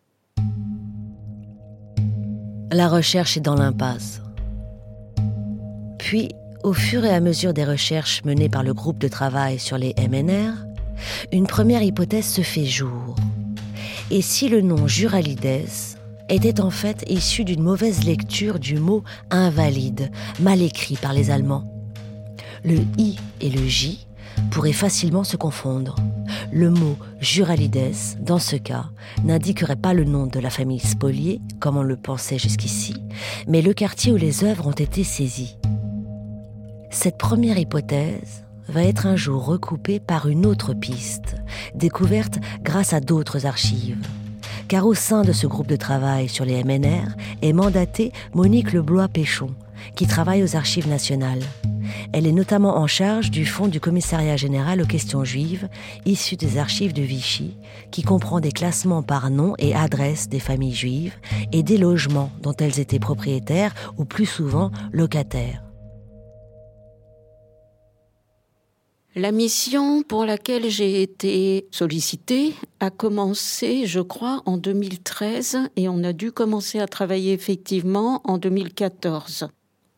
La 2.73 2.89
recherche 2.89 3.37
est 3.37 3.41
dans 3.41 3.55
l'impasse. 3.55 4.21
Puis, 5.99 6.31
au 6.63 6.73
fur 6.73 7.05
et 7.05 7.11
à 7.11 7.21
mesure 7.21 7.55
des 7.55 7.65
recherches 7.65 8.25
menées 8.25 8.49
par 8.49 8.63
le 8.63 8.75
groupe 8.75 8.99
de 8.99 9.09
travail 9.09 9.59
sur 9.59 9.79
les 9.79 9.95
MNR, 9.99 10.53
une 11.33 11.47
première 11.47 11.83
hypothèse 11.83 12.27
se 12.27 12.43
fait 12.43 12.65
jour. 12.65 13.15
Et 14.11 14.23
si 14.23 14.49
le 14.49 14.61
nom 14.61 14.87
Juralides 14.87 15.67
était 16.29 16.61
en 16.61 16.71
fait 16.71 17.05
issu 17.09 17.45
d'une 17.45 17.63
mauvaise 17.63 18.05
lecture 18.05 18.59
du 18.59 18.79
mot 18.79 19.05
invalide, 19.31 20.11
mal 20.41 20.63
écrit 20.63 20.97
par 20.97 21.13
les 21.13 21.31
Allemands? 21.31 21.65
Le 22.65 22.79
I 22.99 23.17
et 23.41 23.51
le 23.51 23.67
J 23.67 24.07
pourraient 24.51 24.73
facilement 24.73 25.25
se 25.25 25.37
confondre. 25.37 25.97
Le 26.53 26.71
mot 26.71 26.97
Juralides, 27.21 27.93
dans 28.21 28.39
ce 28.39 28.57
cas, 28.57 28.87
n'indiquerait 29.25 29.77
pas 29.77 29.95
le 29.95 30.05
nom 30.05 30.27
de 30.27 30.41
la 30.41 30.51
famille 30.51 30.81
Spolier, 30.81 31.41
comme 31.61 31.77
on 31.77 31.83
le 31.83 31.97
pensait 31.97 32.39
jusqu'ici, 32.39 32.95
mais 33.47 33.63
le 33.63 33.75
quartier 33.75 34.13
où 34.13 34.17
les 34.17 34.45
œuvres 34.45 34.67
ont 34.67 34.73
été 34.73 35.05
saisies. 35.05 35.57
Cette 37.01 37.17
première 37.17 37.59
hypothèse 37.59 38.45
va 38.67 38.83
être 38.83 39.07
un 39.07 39.15
jour 39.15 39.45
recoupée 39.45 40.01
par 40.01 40.27
une 40.27 40.45
autre 40.45 40.75
piste, 40.75 41.37
découverte 41.77 42.41
grâce 42.65 42.93
à 42.93 42.99
d'autres 42.99 43.47
archives. 43.47 44.05
Car 44.67 44.85
au 44.85 44.95
sein 44.95 45.23
de 45.23 45.31
ce 45.31 45.47
groupe 45.47 45.69
de 45.69 45.77
travail 45.77 46.29
sur 46.29 46.45
les 46.45 46.65
MNR 46.65 47.07
est 47.41 47.53
mandatée 47.53 48.11
Monique 48.35 48.73
Leblois-Péchon, 48.73 49.51
qui 49.95 50.09
travaille 50.09 50.43
aux 50.43 50.57
archives 50.57 50.89
nationales. 50.89 51.45
Elle 52.13 52.27
est 52.27 52.33
notamment 52.33 52.79
en 52.79 52.89
charge 52.89 53.31
du 53.31 53.47
fonds 53.47 53.69
du 53.69 53.79
commissariat 53.79 54.37
général 54.37 54.83
aux 54.83 54.87
questions 54.87 55.23
juives, 55.23 55.69
issu 56.05 56.35
des 56.35 56.59
archives 56.59 56.95
de 56.95 57.03
Vichy, 57.03 57.57
qui 57.93 58.03
comprend 58.03 58.41
des 58.41 58.51
classements 58.51 59.05
par 59.05 59.31
nom 59.31 59.55
et 59.61 59.73
adresse 59.73 60.29
des 60.29 60.41
familles 60.41 60.75
juives 60.75 61.15
et 61.53 61.63
des 61.63 61.79
logements 61.79 62.33
dont 62.43 62.57
elles 62.59 62.81
étaient 62.81 62.99
propriétaires 62.99 63.73
ou 63.99 64.05
plus 64.05 64.27
souvent 64.27 64.73
locataires. 64.91 65.63
La 69.17 69.33
mission 69.33 70.03
pour 70.03 70.27
laquelle 70.27 70.69
j'ai 70.69 71.03
été 71.03 71.67
sollicitée 71.71 72.55
a 72.79 72.91
commencé, 72.91 73.87
je 73.87 74.01
crois, 74.01 74.43
en 74.45 74.59
2013 74.59 75.71
et 75.77 75.89
on 75.89 76.05
a 76.05 76.13
dû 76.13 76.31
commencer 76.31 76.79
à 76.79 76.87
travailler 76.87 77.33
effectivement 77.33 78.21
en 78.25 78.37
2014. 78.37 79.49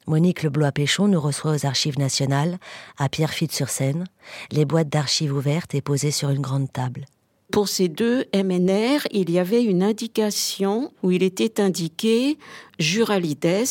Monique 0.07 0.45
Leblois-Péchon 0.45 1.09
nous 1.09 1.21
reçoit 1.21 1.53
aux 1.53 1.67
Archives 1.67 1.99
nationales, 1.99 2.59
à 2.99 3.09
Pierrefitte-sur-Seine, 3.09 4.05
les 4.53 4.65
boîtes 4.65 4.89
d'archives 4.89 5.35
ouvertes 5.35 5.75
et 5.75 5.83
posées 5.83 6.13
sur 6.13 6.31
une 6.31 6.41
grande 6.41 6.73
table. 6.73 7.05
Pour 7.51 7.69
ces 7.69 7.89
deux 7.89 8.27
MNR, 8.33 9.01
il 9.11 9.29
y 9.31 9.41
avait 9.41 9.65
une 9.65 9.83
indication 9.83 10.93
où 11.03 11.11
il 11.11 11.25
était 11.25 11.61
indiqué 11.61 12.39
Juralides, 12.79 13.67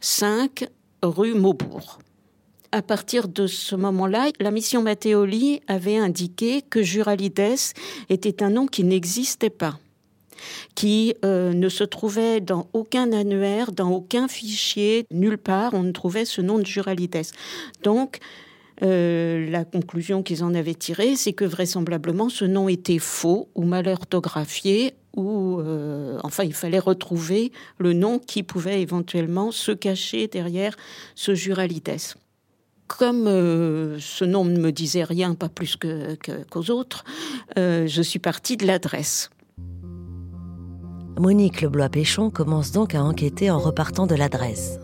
5 0.00 0.68
rue 1.02 1.34
Maubourg 1.34 2.00
à 2.72 2.82
partir 2.82 3.28
de 3.28 3.46
ce 3.46 3.76
moment-là, 3.76 4.30
la 4.40 4.50
mission 4.50 4.82
Matteoli 4.82 5.60
avait 5.68 5.96
indiqué 5.96 6.62
que 6.62 6.82
Juralides 6.82 7.74
était 8.08 8.42
un 8.42 8.50
nom 8.50 8.66
qui 8.66 8.84
n'existait 8.84 9.50
pas 9.50 9.78
qui 10.74 11.14
euh, 11.24 11.54
ne 11.54 11.68
se 11.70 11.82
trouvait 11.82 12.40
dans 12.40 12.68
aucun 12.74 13.12
annuaire, 13.12 13.72
dans 13.72 13.90
aucun 13.90 14.28
fichier, 14.28 15.06
nulle 15.10 15.38
part, 15.38 15.74
on 15.74 15.82
ne 15.82 15.92
trouvait 15.92 16.26
ce 16.26 16.42
nom 16.42 16.58
de 16.58 16.66
Juralides. 16.66 17.22
Donc, 17.82 18.18
euh, 18.82 19.48
la 19.50 19.64
conclusion 19.64 20.22
qu'ils 20.22 20.44
en 20.44 20.54
avaient 20.54 20.74
tirée, 20.74 21.16
c'est 21.16 21.32
que 21.32 21.44
vraisemblablement 21.44 22.28
ce 22.28 22.44
nom 22.44 22.68
était 22.68 22.98
faux 22.98 23.48
ou 23.54 23.64
mal 23.64 23.88
orthographié, 23.88 24.94
ou 25.14 25.60
euh, 25.60 26.18
enfin 26.22 26.44
il 26.44 26.52
fallait 26.52 26.78
retrouver 26.78 27.50
le 27.78 27.94
nom 27.94 28.18
qui 28.18 28.42
pouvait 28.42 28.82
éventuellement 28.82 29.50
se 29.50 29.72
cacher 29.72 30.28
derrière 30.28 30.76
ce 31.14 31.34
Juralides 31.34 32.16
comme 32.86 33.26
euh, 33.26 33.98
ce 34.00 34.24
nom 34.24 34.44
ne 34.44 34.58
me 34.58 34.70
disait 34.72 35.04
rien, 35.04 35.34
pas 35.34 35.48
plus 35.48 35.76
qu'aux 35.76 36.70
autres, 36.70 37.04
euh, 37.58 37.86
je 37.86 38.02
suis 38.02 38.18
partie 38.18 38.56
de 38.56 38.66
l'adresse. 38.66 39.30
Monique 41.18 41.62
Leblois-Péchon 41.62 42.30
commence 42.30 42.72
donc 42.72 42.94
à 42.94 43.02
enquêter 43.02 43.50
en 43.50 43.58
repartant 43.58 44.06
de 44.06 44.14
l'adresse. 44.14 44.78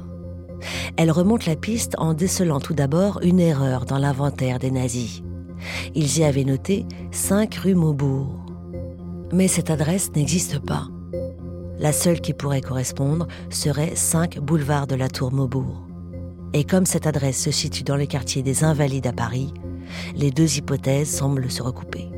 Elle 0.96 1.10
remonte 1.10 1.46
la 1.46 1.56
piste 1.56 1.94
en 1.98 2.14
décelant 2.14 2.60
tout 2.60 2.74
d'abord 2.74 3.20
une 3.22 3.40
erreur 3.40 3.84
dans 3.84 3.98
l'inventaire 3.98 4.58
des 4.58 4.70
nazis. 4.70 5.22
Ils 5.94 6.18
y 6.18 6.24
avaient 6.24 6.44
noté 6.44 6.86
5 7.10 7.54
rue 7.56 7.74
Maubourg. 7.74 8.46
Mais 9.32 9.48
cette 9.48 9.70
adresse 9.70 10.10
n'existe 10.14 10.58
pas. 10.58 10.88
La 11.78 11.92
seule 11.92 12.20
qui 12.20 12.32
pourrait 12.32 12.60
correspondre 12.60 13.26
serait 13.50 13.96
5 13.96 14.38
boulevard 14.38 14.86
de 14.86 14.94
la 14.94 15.08
Tour 15.08 15.32
Maubourg. 15.32 15.91
Et 16.54 16.64
comme 16.64 16.84
cette 16.84 17.06
adresse 17.06 17.42
se 17.42 17.50
situe 17.50 17.82
dans 17.82 17.96
le 17.96 18.04
quartier 18.04 18.42
des 18.42 18.62
Invalides 18.62 19.06
à 19.06 19.12
Paris, 19.12 19.54
les 20.14 20.30
deux 20.30 20.58
hypothèses 20.58 21.10
semblent 21.10 21.50
se 21.50 21.62
recouper. 21.62 22.08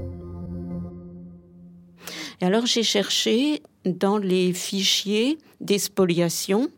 Et 2.41 2.45
alors 2.45 2.67
j'ai 2.67 2.83
cherché 2.83 3.62
dans 3.85 4.19
les 4.19 4.53
fichiers 4.53 5.38
d'expoliation. 5.61 6.69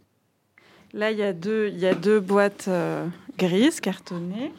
Là, 0.93 1.11
il 1.11 1.19
y 1.19 1.23
a 1.23 1.33
deux, 1.33 1.69
il 1.73 1.79
y 1.79 1.87
a 1.87 1.95
deux 1.95 2.21
boîtes 2.21 2.67
euh, 2.69 3.07
grises 3.39 3.81
cartonnées. 3.81 4.53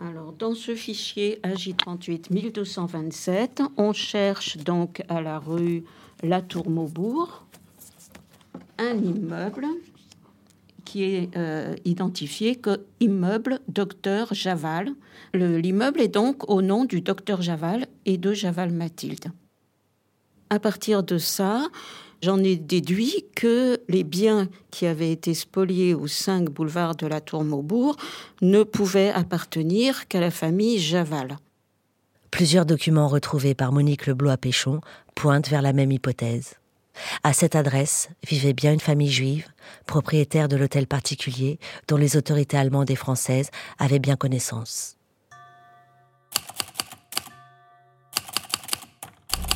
Alors, 0.00 0.32
dans 0.32 0.54
ce 0.54 0.76
fichier 0.76 1.40
AJ38 1.42 2.32
1227, 2.32 3.62
on 3.76 3.92
cherche 3.92 4.56
donc 4.58 5.02
à 5.08 5.20
la 5.20 5.38
rue 5.38 5.82
La 6.22 6.40
Tour 6.40 6.70
Maubourg 6.70 7.44
un 8.78 8.96
immeuble 8.96 9.66
qui 10.88 11.02
est 11.02 11.36
euh, 11.36 11.74
identifié 11.84 12.56
comme 12.56 12.78
immeuble 13.00 13.60
docteur 13.68 14.32
Javal. 14.32 14.88
L'immeuble 15.34 16.00
est 16.00 16.08
donc 16.08 16.48
au 16.48 16.62
nom 16.62 16.86
du 16.86 17.02
docteur 17.02 17.42
Javal 17.42 17.86
et 18.06 18.16
de 18.16 18.32
Javal 18.32 18.72
Mathilde. 18.72 19.26
À 20.48 20.58
partir 20.58 21.02
de 21.02 21.18
ça, 21.18 21.68
j'en 22.22 22.42
ai 22.42 22.56
déduit 22.56 23.26
que 23.34 23.78
les 23.90 24.02
biens 24.02 24.48
qui 24.70 24.86
avaient 24.86 25.12
été 25.12 25.34
spoliés 25.34 25.92
au 25.92 26.06
5 26.06 26.48
boulevard 26.48 26.96
de 26.96 27.06
la 27.06 27.20
Tour 27.20 27.44
Maubourg 27.44 27.96
ne 28.40 28.62
pouvaient 28.62 29.10
appartenir 29.10 30.08
qu'à 30.08 30.20
la 30.20 30.30
famille 30.30 30.78
Javal. 30.78 31.36
Plusieurs 32.30 32.64
documents 32.64 33.08
retrouvés 33.08 33.54
par 33.54 33.72
Monique 33.72 34.06
Leblois-Péchon 34.06 34.80
pointent 35.14 35.50
vers 35.50 35.60
la 35.60 35.74
même 35.74 35.92
hypothèse. 35.92 36.54
À 37.22 37.32
cette 37.32 37.56
adresse 37.56 38.08
vivait 38.26 38.52
bien 38.52 38.72
une 38.72 38.80
famille 38.80 39.10
juive, 39.10 39.46
propriétaire 39.86 40.48
de 40.48 40.56
l'hôtel 40.56 40.86
particulier 40.86 41.58
dont 41.88 41.96
les 41.96 42.16
autorités 42.16 42.56
allemandes 42.56 42.90
et 42.90 42.96
françaises 42.96 43.50
avaient 43.78 43.98
bien 43.98 44.16
connaissance. 44.16 44.96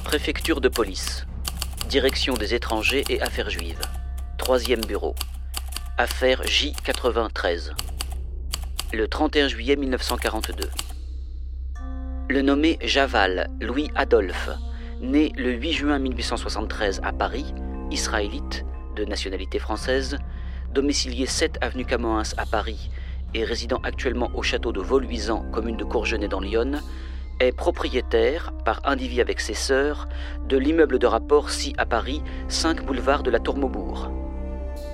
Préfecture 0.04 0.60
de 0.60 0.68
police. 0.68 1.26
Direction 1.88 2.34
des 2.34 2.54
étrangers 2.54 3.04
et 3.08 3.20
affaires 3.22 3.50
juives. 3.50 3.80
Troisième 4.36 4.84
bureau. 4.84 5.14
Affaire 5.96 6.42
J93. 6.42 7.70
Le 8.92 9.08
31 9.08 9.48
juillet 9.48 9.76
1942. 9.76 10.68
Le 12.28 12.42
nommé 12.42 12.78
Javal, 12.82 13.48
Louis 13.60 13.90
Adolphe, 13.94 14.50
Né 15.02 15.32
le 15.36 15.50
8 15.50 15.72
juin 15.72 15.98
1873 15.98 17.00
à 17.02 17.12
Paris, 17.12 17.52
israélite, 17.90 18.64
de 18.94 19.04
nationalité 19.04 19.58
française, 19.58 20.16
domicilié 20.72 21.26
7 21.26 21.58
avenue 21.60 21.84
Camoens 21.84 22.22
à 22.36 22.46
Paris 22.46 22.88
et 23.34 23.42
résidant 23.42 23.80
actuellement 23.82 24.30
au 24.36 24.42
château 24.42 24.70
de 24.70 24.80
Voluisan, 24.80 25.44
commune 25.50 25.76
de 25.76 25.82
Courgenay 25.82 26.28
dans 26.28 26.38
l'Yonne, 26.38 26.80
est 27.40 27.50
propriétaire, 27.50 28.52
par 28.64 28.80
individu 28.84 29.20
avec 29.20 29.40
ses 29.40 29.54
sœurs, 29.54 30.08
de 30.46 30.56
l'immeuble 30.56 31.00
de 31.00 31.06
rapport 31.08 31.50
si 31.50 31.74
à 31.78 31.84
Paris, 31.84 32.22
5 32.46 32.86
boulevard 32.86 33.24
de 33.24 33.30
la 33.32 33.40
Tour 33.40 33.56
Maubourg. 33.56 34.08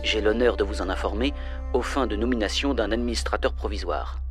J'ai 0.04 0.22
l'honneur 0.22 0.56
de 0.56 0.64
vous 0.64 0.80
en 0.80 0.88
informer 0.88 1.34
aux 1.74 1.82
fins 1.82 2.06
de 2.06 2.16
nomination 2.16 2.72
d'un 2.72 2.92
administrateur 2.92 3.52
provisoire. 3.52 4.22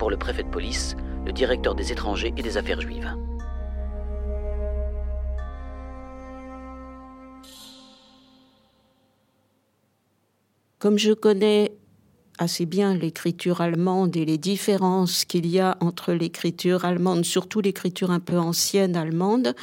Pour 0.00 0.10
le 0.10 0.16
préfet 0.16 0.42
de 0.42 0.50
police, 0.50 0.96
le 1.24 1.32
directeur 1.32 1.76
des 1.76 1.92
étrangers 1.92 2.34
et 2.36 2.42
des 2.42 2.56
affaires 2.56 2.80
juives. 2.80 3.14
Comme 10.78 10.98
je 10.98 11.12
connais 11.12 11.72
assez 12.38 12.66
bien 12.66 12.94
l'écriture 12.94 13.60
allemande 13.60 14.16
et 14.16 14.24
les 14.24 14.38
différences 14.38 15.24
qu'il 15.24 15.46
y 15.46 15.58
a 15.58 15.78
entre 15.80 16.12
l'écriture 16.12 16.84
allemande, 16.84 17.24
surtout 17.24 17.60
l'écriture 17.60 18.10
un 18.10 18.20
peu 18.20 18.36
ancienne 18.38 18.94
allemande, 18.94 19.54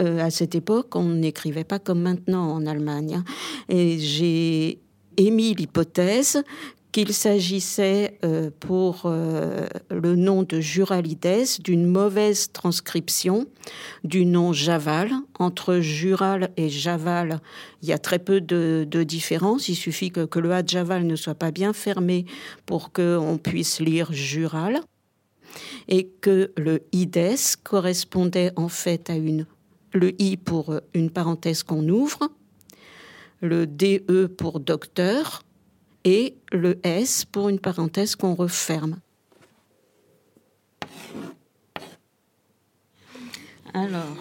euh, 0.00 0.20
à 0.20 0.30
cette 0.30 0.54
époque, 0.54 0.94
on 0.94 1.04
n'écrivait 1.04 1.64
pas 1.64 1.78
comme 1.78 2.00
maintenant 2.00 2.50
en 2.50 2.66
Allemagne. 2.66 3.16
Hein. 3.16 3.24
Et 3.68 3.98
j'ai 3.98 4.78
émis 5.16 5.54
l'hypothèse 5.54 6.42
qu'il 6.92 7.14
s'agissait 7.14 8.18
euh, 8.22 8.50
pour 8.60 9.02
euh, 9.06 9.66
le 9.90 10.14
nom 10.14 10.42
de 10.42 10.60
Juralides 10.60 11.58
d'une 11.64 11.86
mauvaise 11.86 12.52
transcription 12.52 13.46
du 14.04 14.26
nom 14.26 14.52
Javal. 14.52 15.10
Entre 15.38 15.78
Jural 15.80 16.50
et 16.58 16.68
Javal, 16.68 17.40
il 17.82 17.88
y 17.88 17.92
a 17.92 17.98
très 17.98 18.18
peu 18.18 18.42
de, 18.42 18.86
différence. 19.04 19.70
Il 19.70 19.74
suffit 19.74 20.10
que, 20.10 20.38
le 20.38 20.52
A 20.52 20.62
de 20.62 20.68
Javal 20.68 21.06
ne 21.06 21.16
soit 21.16 21.34
pas 21.34 21.50
bien 21.50 21.72
fermé 21.72 22.26
pour 22.66 22.92
qu'on 22.92 23.38
puisse 23.42 23.80
lire 23.80 24.12
Jural. 24.12 24.80
Et 25.88 26.08
que 26.20 26.52
le 26.56 26.82
Ides 26.92 27.56
correspondait 27.62 28.52
en 28.56 28.68
fait 28.68 29.10
à 29.10 29.16
une, 29.16 29.46
le 29.92 30.20
I 30.20 30.36
pour 30.36 30.74
une 30.94 31.10
parenthèse 31.10 31.62
qu'on 31.62 31.86
ouvre, 31.88 32.30
le 33.40 33.66
DE 33.66 34.26
pour 34.26 34.60
docteur, 34.60 35.42
et 36.04 36.34
le 36.52 36.78
S 36.82 37.24
pour 37.24 37.48
une 37.48 37.58
parenthèse 37.58 38.16
qu'on 38.16 38.34
referme. 38.34 38.98
Alors, 43.74 44.16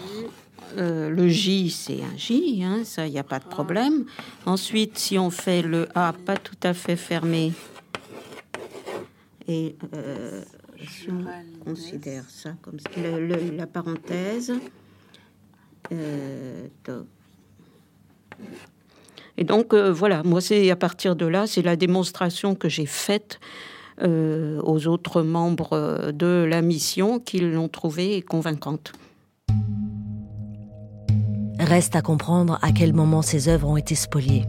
euh, 0.78 1.10
le 1.10 1.28
J, 1.28 1.70
c'est 1.70 2.02
un 2.02 2.16
J, 2.16 2.64
hein, 2.64 2.84
ça, 2.86 3.06
il 3.06 3.12
n'y 3.12 3.20
a 3.20 3.24
pas 3.24 3.40
de 3.40 3.46
problème. 3.48 4.06
Ensuite, 4.46 4.98
si 4.98 5.18
on 5.20 5.30
fait 5.30 5.62
le 5.62 5.88
A 5.94 6.14
pas 6.14 6.38
tout 6.38 6.56
à 6.64 6.74
fait 6.74 6.96
fermé, 6.96 7.52
et 9.48 9.76
euh, 9.94 10.44
on 11.10 11.64
considère 11.66 12.24
ça 12.30 12.56
comme 12.62 12.78
la 12.96 13.68
parenthèse. 13.68 14.54
Euh, 15.92 16.68
et 19.38 19.44
donc, 19.44 19.74
euh, 19.74 19.92
voilà, 19.92 20.24
moi, 20.24 20.42
c'est 20.42 20.70
à 20.72 20.76
partir 20.76 21.16
de 21.16 21.26
là, 21.26 21.48
c'est 21.48 21.62
la 21.62 21.76
démonstration 21.76 22.56
que 22.56 22.70
j'ai 22.70 22.86
faite 22.86 23.40
euh, 24.02 24.62
aux 24.64 24.88
autres 24.88 25.22
membres 25.22 25.74
euh, 25.74 26.12
de 26.12 26.46
la 26.48 26.62
mission 26.62 27.20
qu'ils 27.20 27.52
l'ont 27.52 27.70
trouvée 27.70 28.22
convaincante. 28.22 28.94
Reste 31.60 31.96
à 31.96 32.02
comprendre 32.02 32.58
à 32.62 32.72
quel 32.72 32.94
moment 32.94 33.22
ces 33.22 33.48
œuvres 33.48 33.70
ont 33.70 33.78
été 33.78 33.96
spoliées. 33.96 34.46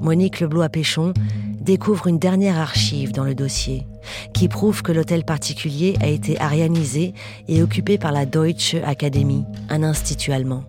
Monique 0.00 0.40
Leblois-Péchon 0.40 1.12
découvre 1.60 2.06
une 2.06 2.18
dernière 2.18 2.58
archive 2.58 3.12
dans 3.12 3.24
le 3.24 3.34
dossier 3.34 3.86
qui 4.32 4.48
prouve 4.48 4.82
que 4.82 4.92
l'hôtel 4.92 5.24
particulier 5.24 5.96
a 6.00 6.06
été 6.06 6.40
arianisé 6.40 7.12
et 7.46 7.62
occupé 7.62 7.98
par 7.98 8.12
la 8.12 8.24
Deutsche 8.24 8.76
Akademie, 8.84 9.44
un 9.68 9.82
institut 9.82 10.32
allemand. 10.32 10.64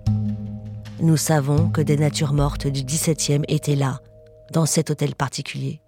Nous 1.01 1.15
savons 1.15 1.69
que 1.69 1.79
des 1.79 1.95
natures 1.95 2.33
mortes 2.33 2.67
du 2.67 2.83
XVIIe 2.83 3.43
étaient 3.47 3.77
là, 3.77 4.01
dans 4.51 4.65
cet 4.65 4.89
hôtel 4.89 5.15
particulier. 5.15 5.79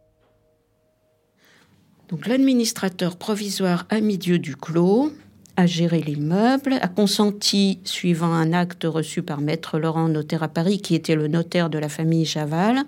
Donc 2.08 2.28
l'administrateur 2.28 3.18
provisoire 3.18 3.86
Amidieu 3.90 4.40
Duclos 4.40 5.12
a 5.58 5.66
géré 5.66 6.02
l'immeuble, 6.02 6.78
a 6.82 6.88
consenti, 6.88 7.80
suivant 7.84 8.32
un 8.32 8.54
acte 8.54 8.86
reçu 8.86 9.22
par 9.22 9.42
maître 9.42 9.80
Laurent, 9.80 10.08
notaire 10.08 10.44
à 10.44 10.48
Paris, 10.48 10.80
qui 10.80 10.96
était 10.96 11.16
le 11.16 11.28
notaire 11.28 11.70
de 11.70 11.78
la 11.78 11.90
famille 11.90 12.26
Chaval, 12.26 12.84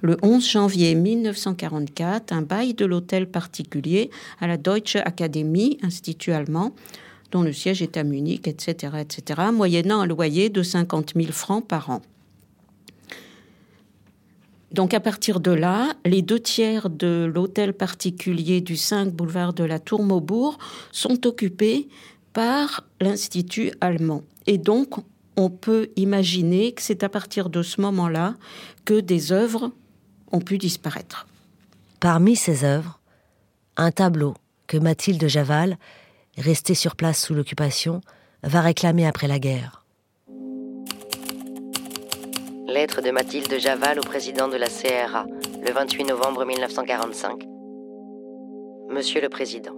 le 0.00 0.16
11 0.22 0.48
janvier 0.48 0.96
1944, 0.96 2.32
un 2.32 2.42
bail 2.42 2.74
de 2.74 2.84
l'hôtel 2.84 3.30
particulier 3.30 4.10
à 4.40 4.48
la 4.48 4.56
Deutsche 4.56 4.96
Akademie, 4.96 5.78
institut 5.82 6.32
allemand, 6.32 6.74
dont 7.30 7.42
le 7.42 7.52
siège 7.52 7.82
est 7.82 7.96
à 7.96 8.04
Munich, 8.04 8.48
etc., 8.48 8.94
etc., 9.00 9.40
moyennant 9.52 10.00
un 10.00 10.06
loyer 10.06 10.48
de 10.48 10.62
50 10.62 11.12
000 11.16 11.32
francs 11.32 11.66
par 11.66 11.90
an. 11.90 12.02
Donc 14.72 14.94
à 14.94 15.00
partir 15.00 15.40
de 15.40 15.50
là, 15.50 15.94
les 16.04 16.22
deux 16.22 16.38
tiers 16.38 16.90
de 16.90 17.30
l'hôtel 17.32 17.72
particulier 17.72 18.60
du 18.60 18.76
5 18.76 19.12
boulevard 19.12 19.52
de 19.52 19.64
la 19.64 19.80
Tour 19.80 20.04
Maubourg 20.04 20.58
sont 20.92 21.26
occupés 21.26 21.88
par 22.32 22.84
l'Institut 23.00 23.72
allemand. 23.80 24.22
Et 24.46 24.58
donc 24.58 24.94
on 25.36 25.50
peut 25.50 25.88
imaginer 25.96 26.72
que 26.72 26.82
c'est 26.82 27.02
à 27.02 27.08
partir 27.08 27.50
de 27.50 27.62
ce 27.62 27.80
moment-là 27.80 28.36
que 28.84 29.00
des 29.00 29.32
œuvres 29.32 29.72
ont 30.30 30.40
pu 30.40 30.58
disparaître. 30.58 31.26
Parmi 31.98 32.36
ces 32.36 32.64
œuvres, 32.64 33.00
un 33.76 33.90
tableau 33.90 34.34
que 34.66 34.76
Mathilde 34.76 35.26
Javal 35.26 35.78
resté 36.40 36.74
sur 36.74 36.96
place 36.96 37.22
sous 37.22 37.34
l'occupation, 37.34 38.00
va 38.42 38.60
réclamer 38.60 39.06
après 39.06 39.28
la 39.28 39.38
guerre. 39.38 39.84
Lettre 42.66 43.02
de 43.02 43.10
Mathilde 43.10 43.58
Javal 43.58 43.98
au 43.98 44.02
président 44.02 44.48
de 44.48 44.56
la 44.56 44.68
CRA, 44.68 45.26
le 45.64 45.72
28 45.72 46.04
novembre 46.04 46.44
1945. 46.44 47.44
Monsieur 48.88 49.20
le 49.20 49.28
Président, 49.28 49.74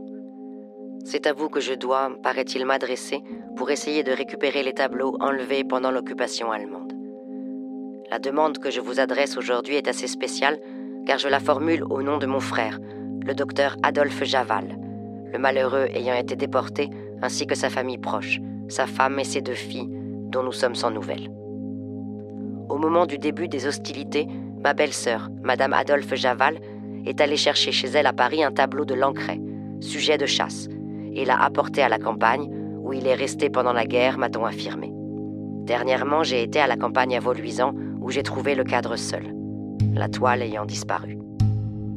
c'est 1.04 1.26
à 1.26 1.32
vous 1.32 1.48
que 1.48 1.60
je 1.60 1.74
dois, 1.74 2.12
paraît-il, 2.22 2.64
m'adresser 2.64 3.22
pour 3.56 3.70
essayer 3.70 4.04
de 4.04 4.12
récupérer 4.12 4.62
les 4.62 4.72
tableaux 4.72 5.16
enlevés 5.20 5.64
pendant 5.64 5.90
l'occupation 5.90 6.52
allemande. 6.52 6.92
La 8.10 8.18
demande 8.18 8.58
que 8.58 8.70
je 8.70 8.80
vous 8.80 9.00
adresse 9.00 9.36
aujourd'hui 9.36 9.76
est 9.76 9.88
assez 9.88 10.06
spéciale 10.06 10.60
car 11.06 11.18
je 11.18 11.28
la 11.28 11.40
formule 11.40 11.84
au 11.84 12.02
nom 12.02 12.18
de 12.18 12.26
mon 12.26 12.40
frère, 12.40 12.78
le 13.24 13.34
docteur 13.34 13.76
Adolphe 13.82 14.22
Javal, 14.24 14.76
le 15.32 15.38
malheureux 15.38 15.88
ayant 15.94 16.14
été 16.14 16.36
déporté, 16.36 16.90
ainsi 17.22 17.46
que 17.46 17.54
sa 17.54 17.70
famille 17.70 17.98
proche, 17.98 18.40
sa 18.68 18.86
femme 18.86 19.18
et 19.18 19.24
ses 19.24 19.40
deux 19.40 19.54
filles, 19.54 19.88
dont 20.30 20.42
nous 20.42 20.52
sommes 20.52 20.74
sans 20.74 20.90
nouvelles. 20.90 21.30
Au 22.68 22.78
moment 22.78 23.06
du 23.06 23.18
début 23.18 23.48
des 23.48 23.66
hostilités, 23.66 24.28
ma 24.62 24.74
belle-sœur, 24.74 25.28
Madame 25.42 25.72
Adolphe 25.72 26.14
Javal, 26.14 26.58
est 27.06 27.20
allée 27.20 27.36
chercher 27.36 27.72
chez 27.72 27.88
elle 27.88 28.06
à 28.06 28.12
Paris 28.12 28.44
un 28.44 28.52
tableau 28.52 28.84
de 28.84 28.94
Lancret, 28.94 29.40
sujet 29.80 30.18
de 30.18 30.26
chasse, 30.26 30.68
et 31.14 31.24
l'a 31.24 31.42
apporté 31.42 31.82
à 31.82 31.88
la 31.88 31.98
campagne, 31.98 32.48
où 32.82 32.92
il 32.92 33.06
est 33.06 33.14
resté 33.14 33.50
pendant 33.50 33.72
la 33.72 33.86
guerre, 33.86 34.18
m'a-t-on 34.18 34.44
affirmé. 34.44 34.92
Dernièrement, 35.64 36.22
j'ai 36.22 36.42
été 36.42 36.60
à 36.60 36.66
la 36.66 36.76
campagne 36.76 37.16
à 37.16 37.20
Vauluisant, 37.20 37.72
où 38.00 38.10
j'ai 38.10 38.22
trouvé 38.22 38.54
le 38.54 38.64
cadre 38.64 38.96
seul, 38.96 39.34
la 39.94 40.08
toile 40.08 40.42
ayant 40.42 40.64
disparu. 40.64 41.18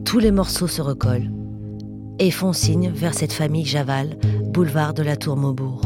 Tous 0.05 0.19
les 0.19 0.31
morceaux 0.31 0.67
se 0.67 0.81
recollent 0.81 1.31
et 2.19 2.31
font 2.31 2.53
signe 2.53 2.91
vers 2.93 3.13
cette 3.13 3.33
famille 3.33 3.65
Javal, 3.65 4.17
boulevard 4.45 4.93
de 4.93 5.03
la 5.03 5.15
Tour 5.15 5.37
Maubourg. 5.37 5.81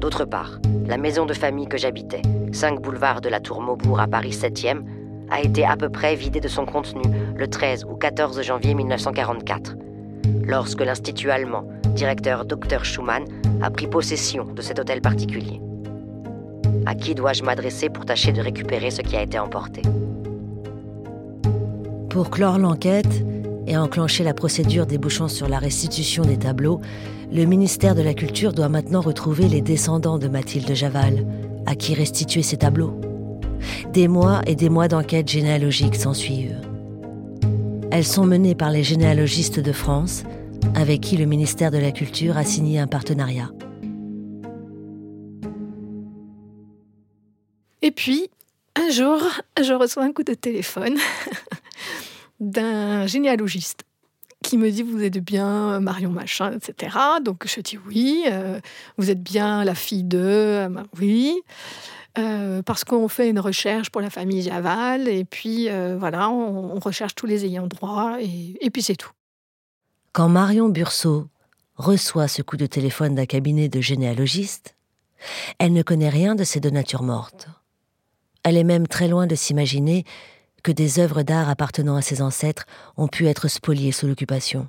D'autre 0.00 0.24
part, 0.24 0.60
la 0.86 0.98
maison 0.98 1.26
de 1.26 1.34
famille 1.34 1.66
que 1.66 1.78
j'habitais, 1.78 2.22
5 2.52 2.80
boulevard 2.80 3.20
de 3.20 3.28
la 3.28 3.40
Tour 3.40 3.60
Maubourg 3.60 4.00
à 4.00 4.06
Paris 4.06 4.30
7e, 4.30 4.82
a 5.30 5.40
été 5.40 5.64
à 5.64 5.76
peu 5.76 5.88
près 5.88 6.14
vidée 6.14 6.40
de 6.40 6.48
son 6.48 6.64
contenu 6.64 7.02
le 7.36 7.48
13 7.48 7.84
ou 7.84 7.96
14 7.96 8.40
janvier 8.42 8.74
1944, 8.74 9.76
lorsque 10.44 10.80
l'Institut 10.80 11.30
allemand, 11.30 11.64
directeur 11.94 12.44
Dr 12.44 12.84
Schumann, 12.84 13.24
a 13.62 13.70
pris 13.70 13.86
possession 13.86 14.44
de 14.44 14.62
cet 14.62 14.78
hôtel 14.78 15.00
particulier. 15.00 15.60
À 16.86 16.94
qui 16.94 17.14
dois-je 17.14 17.42
m'adresser 17.42 17.88
pour 17.88 18.04
tâcher 18.04 18.32
de 18.32 18.40
récupérer 18.40 18.90
ce 18.90 19.02
qui 19.02 19.16
a 19.16 19.22
été 19.22 19.38
emporté? 19.38 19.82
Pour 22.10 22.30
clore 22.30 22.58
l'enquête, 22.58 23.24
et 23.66 23.76
enclencher 23.76 24.24
la 24.24 24.34
procédure 24.34 24.86
débouchant 24.86 25.28
sur 25.28 25.48
la 25.48 25.58
restitution 25.58 26.24
des 26.24 26.38
tableaux, 26.38 26.80
le 27.32 27.44
ministère 27.44 27.94
de 27.94 28.02
la 28.02 28.14
Culture 28.14 28.52
doit 28.52 28.68
maintenant 28.68 29.00
retrouver 29.00 29.48
les 29.48 29.60
descendants 29.60 30.18
de 30.18 30.28
Mathilde 30.28 30.72
Javal, 30.74 31.26
à 31.66 31.74
qui 31.74 31.94
restituer 31.94 32.42
ces 32.42 32.56
tableaux. 32.56 33.00
Des 33.92 34.08
mois 34.08 34.42
et 34.46 34.54
des 34.54 34.68
mois 34.68 34.88
d'enquête 34.88 35.28
généalogique 35.28 35.96
s'ensuivent. 35.96 36.60
Elles 37.90 38.04
sont 38.04 38.26
menées 38.26 38.54
par 38.54 38.70
les 38.70 38.84
généalogistes 38.84 39.60
de 39.60 39.72
France, 39.72 40.24
avec 40.74 41.00
qui 41.00 41.16
le 41.16 41.26
ministère 41.26 41.70
de 41.70 41.78
la 41.78 41.92
Culture 41.92 42.36
a 42.36 42.44
signé 42.44 42.78
un 42.78 42.86
partenariat. 42.86 43.50
Et 47.82 47.90
puis, 47.90 48.28
un 48.74 48.90
jour, 48.90 49.20
je 49.62 49.72
reçois 49.72 50.04
un 50.04 50.12
coup 50.12 50.24
de 50.24 50.34
téléphone 50.34 50.96
d'un 52.40 53.06
généalogiste 53.06 53.84
qui 54.42 54.58
me 54.58 54.70
dit 54.70 54.82
vous 54.82 55.02
êtes 55.02 55.18
bien 55.18 55.80
Marion 55.80 56.10
Machin, 56.10 56.52
etc. 56.52 56.96
Donc 57.22 57.46
je 57.46 57.60
dis 57.60 57.78
oui, 57.86 58.24
euh, 58.28 58.60
vous 58.96 59.10
êtes 59.10 59.22
bien 59.22 59.64
la 59.64 59.74
fille 59.74 60.04
de, 60.04 60.18
euh, 60.18 60.68
oui, 60.98 61.40
euh, 62.18 62.62
parce 62.62 62.84
qu'on 62.84 63.08
fait 63.08 63.28
une 63.28 63.40
recherche 63.40 63.90
pour 63.90 64.00
la 64.00 64.10
famille 64.10 64.42
Javal, 64.42 65.08
et 65.08 65.24
puis 65.24 65.68
voilà, 65.98 66.30
on, 66.30 66.78
recherche 66.78 67.14
tous 67.14 67.26
les 67.26 67.44
ayants 67.44 67.66
droit, 67.66 68.18
et, 68.20 68.56
et 68.60 68.70
puis 68.70 68.82
c'est 68.82 68.96
tout. 68.96 69.10
Quand 70.12 70.28
Marion 70.28 70.68
Burceau 70.68 71.28
reçoit 71.74 72.28
ce 72.28 72.42
coup 72.42 72.56
de 72.56 72.66
téléphone 72.66 73.14
d'un 73.14 73.26
cabinet 73.26 73.68
de 73.68 73.80
généalogistes, 73.80 74.76
elle 75.58 75.72
ne 75.72 75.82
connaît 75.82 76.08
rien 76.08 76.34
de 76.34 76.44
ces 76.44 76.60
deux 76.60 76.70
natures 76.70 77.02
mortes. 77.02 77.48
Elle 78.42 78.56
est 78.56 78.64
même 78.64 78.86
très 78.86 79.08
loin 79.08 79.26
de 79.26 79.34
s'imaginer 79.34 80.04
que 80.66 80.72
des 80.72 80.98
œuvres 80.98 81.22
d'art 81.22 81.48
appartenant 81.48 81.94
à 81.94 82.02
ses 82.02 82.22
ancêtres 82.22 82.66
ont 82.96 83.06
pu 83.06 83.28
être 83.28 83.46
spoliées 83.46 83.92
sous 83.92 84.08
l'occupation. 84.08 84.66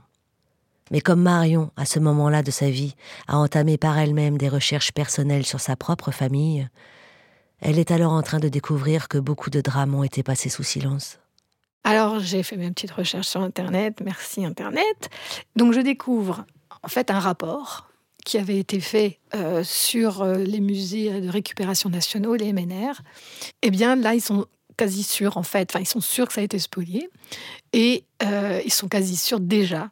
Mais 0.91 1.01
comme 1.01 1.23
Marion, 1.23 1.71
à 1.75 1.85
ce 1.85 1.97
moment-là 1.97 2.43
de 2.43 2.51
sa 2.51 2.69
vie, 2.69 2.93
a 3.27 3.37
entamé 3.37 3.79
par 3.79 3.97
elle-même 3.97 4.37
des 4.37 4.47
recherches 4.47 4.91
personnelles 4.91 5.43
sur 5.47 5.59
sa 5.59 5.75
propre 5.75 6.11
famille, 6.11 6.69
elle 7.61 7.79
est 7.79 7.89
alors 7.89 8.11
en 8.11 8.21
train 8.21 8.37
de 8.37 8.47
découvrir 8.47 9.07
que 9.07 9.17
beaucoup 9.17 9.49
de 9.49 9.59
drames 9.59 9.95
ont 9.95 10.03
été 10.03 10.21
passés 10.21 10.49
sous 10.49 10.61
silence. 10.61 11.17
Alors 11.83 12.19
j'ai 12.19 12.43
fait 12.43 12.57
mes 12.57 12.69
petites 12.69 12.91
recherches 12.91 13.29
sur 13.29 13.41
Internet, 13.41 13.99
merci 14.05 14.45
Internet. 14.45 15.09
Donc 15.55 15.73
je 15.73 15.79
découvre 15.79 16.45
en 16.83 16.89
fait 16.89 17.09
un 17.09 17.19
rapport 17.19 17.87
qui 18.23 18.37
avait 18.37 18.59
été 18.59 18.81
fait 18.81 19.19
euh, 19.33 19.63
sur 19.63 20.21
euh, 20.21 20.35
les 20.35 20.59
musées 20.59 21.21
de 21.21 21.29
récupération 21.29 21.89
nationaux, 21.89 22.35
les 22.35 22.53
MNR. 22.53 23.01
Eh 23.63 23.71
bien 23.71 23.95
là, 23.95 24.13
ils 24.13 24.21
sont 24.21 24.45
quasi 24.77 25.03
sûrs 25.03 25.37
en 25.37 25.43
fait, 25.43 25.69
enfin 25.71 25.81
ils 25.81 25.87
sont 25.87 26.01
sûrs 26.01 26.27
que 26.27 26.33
ça 26.33 26.41
a 26.41 26.43
été 26.43 26.59
spolié 26.59 27.09
et 27.73 28.05
euh, 28.23 28.61
ils 28.65 28.73
sont 28.73 28.87
quasi 28.87 29.15
sûrs 29.15 29.39
déjà 29.39 29.91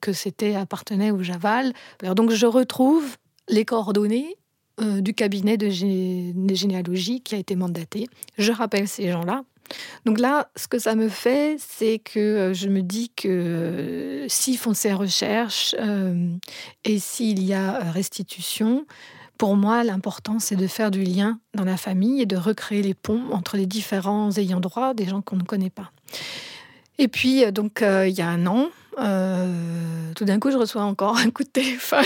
que 0.00 0.12
c'était 0.12 0.56
appartenait 0.56 1.10
au 1.10 1.22
Javal. 1.22 1.72
Donc 2.02 2.32
je 2.32 2.44
retrouve 2.44 3.16
les 3.48 3.64
coordonnées 3.64 4.36
du 4.78 5.14
cabinet 5.14 5.56
de, 5.56 5.70
généalogie 5.70 7.22
qui 7.22 7.34
a 7.34 7.38
été 7.38 7.56
mandaté. 7.56 8.08
Je 8.36 8.52
rappelle 8.52 8.88
ces 8.88 9.10
gens-là 9.10 9.44
donc 10.04 10.18
là, 10.18 10.50
ce 10.56 10.68
que 10.68 10.78
ça 10.78 10.94
me 10.94 11.08
fait, 11.08 11.56
c'est 11.58 11.98
que 11.98 12.18
euh, 12.18 12.54
je 12.54 12.68
me 12.68 12.82
dis 12.82 13.10
que 13.14 13.28
euh, 13.28 14.28
s'ils 14.28 14.58
font 14.58 14.74
ces 14.74 14.92
recherches 14.92 15.74
euh, 15.78 16.30
et 16.84 16.98
s'il 16.98 17.44
y 17.44 17.54
a 17.54 17.78
restitution, 17.90 18.86
pour 19.38 19.56
moi, 19.56 19.84
l'important, 19.84 20.38
c'est 20.38 20.56
de 20.56 20.66
faire 20.66 20.90
du 20.90 21.02
lien 21.02 21.38
dans 21.54 21.64
la 21.64 21.76
famille 21.76 22.20
et 22.20 22.26
de 22.26 22.36
recréer 22.36 22.82
les 22.82 22.94
ponts 22.94 23.22
entre 23.32 23.56
les 23.56 23.66
différents 23.66 24.30
ayants 24.36 24.60
droit, 24.60 24.94
des 24.94 25.06
gens 25.06 25.22
qu'on 25.22 25.36
ne 25.36 25.44
connaît 25.44 25.70
pas. 25.70 25.90
Et 26.98 27.08
puis, 27.08 27.50
donc, 27.52 27.82
il 27.82 28.10
y 28.10 28.20
a 28.20 28.28
un 28.28 28.46
an, 28.46 28.66
tout 30.16 30.24
d'un 30.24 30.40
coup, 30.40 30.50
je 30.50 30.56
reçois 30.56 30.82
encore 30.82 31.16
un 31.16 31.30
coup 31.30 31.44
de 31.44 31.48
téléphone 31.48 32.04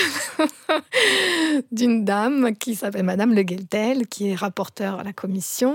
d'une 1.73 2.05
dame 2.05 2.55
qui 2.55 2.75
s'appelle 2.75 3.05
Madame 3.05 3.35
Le 3.35 3.43
Gueltel, 3.43 4.07
qui 4.07 4.29
est 4.29 4.35
rapporteure 4.35 5.01
à 5.01 5.03
la 5.03 5.15
commission 5.15 5.75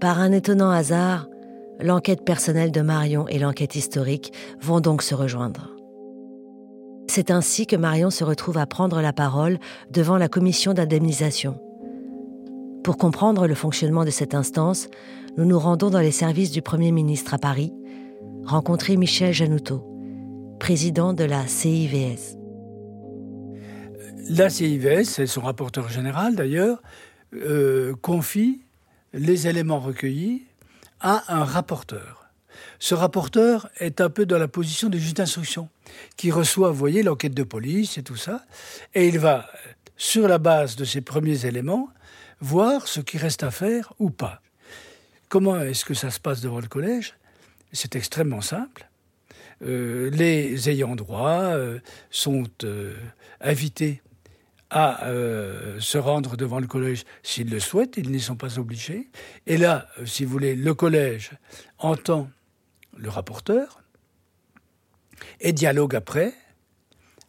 par 0.00 0.20
un 0.20 0.30
étonnant 0.30 0.70
hasard, 0.70 1.26
l'enquête 1.80 2.24
personnelle 2.24 2.70
de 2.70 2.82
Marion 2.82 3.26
et 3.26 3.38
l'enquête 3.38 3.74
historique 3.74 4.32
vont 4.60 4.80
donc 4.80 5.02
se 5.02 5.14
rejoindre. 5.14 5.77
C'est 7.08 7.30
ainsi 7.30 7.66
que 7.66 7.74
Marion 7.74 8.10
se 8.10 8.22
retrouve 8.22 8.58
à 8.58 8.66
prendre 8.66 9.00
la 9.00 9.14
parole 9.14 9.58
devant 9.90 10.18
la 10.18 10.28
commission 10.28 10.74
d'indemnisation. 10.74 11.58
Pour 12.84 12.98
comprendre 12.98 13.46
le 13.46 13.54
fonctionnement 13.54 14.04
de 14.04 14.10
cette 14.10 14.34
instance, 14.34 14.88
nous 15.36 15.46
nous 15.46 15.58
rendons 15.58 15.88
dans 15.88 16.00
les 16.00 16.12
services 16.12 16.50
du 16.50 16.62
Premier 16.62 16.92
ministre 16.92 17.32
à 17.32 17.38
Paris, 17.38 17.72
rencontrer 18.44 18.96
Michel 18.96 19.32
Janoutot, 19.32 19.84
président 20.60 21.14
de 21.14 21.24
la 21.24 21.46
CIVS. 21.46 22.36
La 24.30 24.50
CIVS, 24.50 25.04
c'est 25.04 25.26
son 25.26 25.40
rapporteur 25.40 25.88
général 25.88 26.36
d'ailleurs, 26.36 26.82
euh, 27.34 27.94
confie 28.02 28.64
les 29.14 29.48
éléments 29.48 29.80
recueillis 29.80 30.42
à 31.00 31.24
un 31.28 31.44
rapporteur. 31.44 32.17
Ce 32.78 32.94
rapporteur 32.94 33.68
est 33.78 34.00
un 34.00 34.10
peu 34.10 34.26
dans 34.26 34.38
la 34.38 34.48
position 34.48 34.88
du 34.88 34.98
juge 34.98 35.14
d'instruction, 35.14 35.68
qui 36.16 36.30
reçoit, 36.30 36.70
vous 36.70 36.78
voyez, 36.78 37.02
l'enquête 37.02 37.34
de 37.34 37.42
police 37.42 37.98
et 37.98 38.02
tout 38.02 38.16
ça, 38.16 38.44
et 38.94 39.08
il 39.08 39.18
va, 39.18 39.46
sur 39.96 40.28
la 40.28 40.38
base 40.38 40.76
de 40.76 40.84
ces 40.84 41.00
premiers 41.00 41.46
éléments, 41.46 41.88
voir 42.40 42.86
ce 42.86 43.00
qui 43.00 43.18
reste 43.18 43.42
à 43.42 43.50
faire 43.50 43.92
ou 43.98 44.10
pas. 44.10 44.40
Comment 45.28 45.60
est-ce 45.60 45.84
que 45.84 45.94
ça 45.94 46.10
se 46.10 46.20
passe 46.20 46.40
devant 46.40 46.60
le 46.60 46.68
collège? 46.68 47.14
C'est 47.72 47.96
extrêmement 47.96 48.40
simple. 48.40 48.88
Euh, 49.62 50.08
les 50.10 50.70
ayants 50.70 50.94
droit 50.94 51.40
euh, 51.40 51.80
sont 52.10 52.44
euh, 52.64 52.94
invités 53.40 54.00
à 54.70 55.06
se 55.78 55.96
rendre 55.96 56.36
devant 56.36 56.60
le 56.60 56.66
collège 56.66 57.04
s'ils 57.22 57.48
le 57.48 57.58
souhaitent, 57.58 57.94
ils 57.96 58.10
n'y 58.10 58.20
sont 58.20 58.36
pas 58.36 58.58
obligés. 58.58 59.08
Et 59.46 59.56
là, 59.56 59.88
si 60.04 60.26
vous 60.26 60.30
voulez, 60.30 60.54
le 60.54 60.74
collège 60.74 61.30
entend 61.78 62.28
le 62.98 63.08
rapporteur 63.08 63.82
et 65.40 65.52
dialogue 65.52 65.94
après 65.94 66.34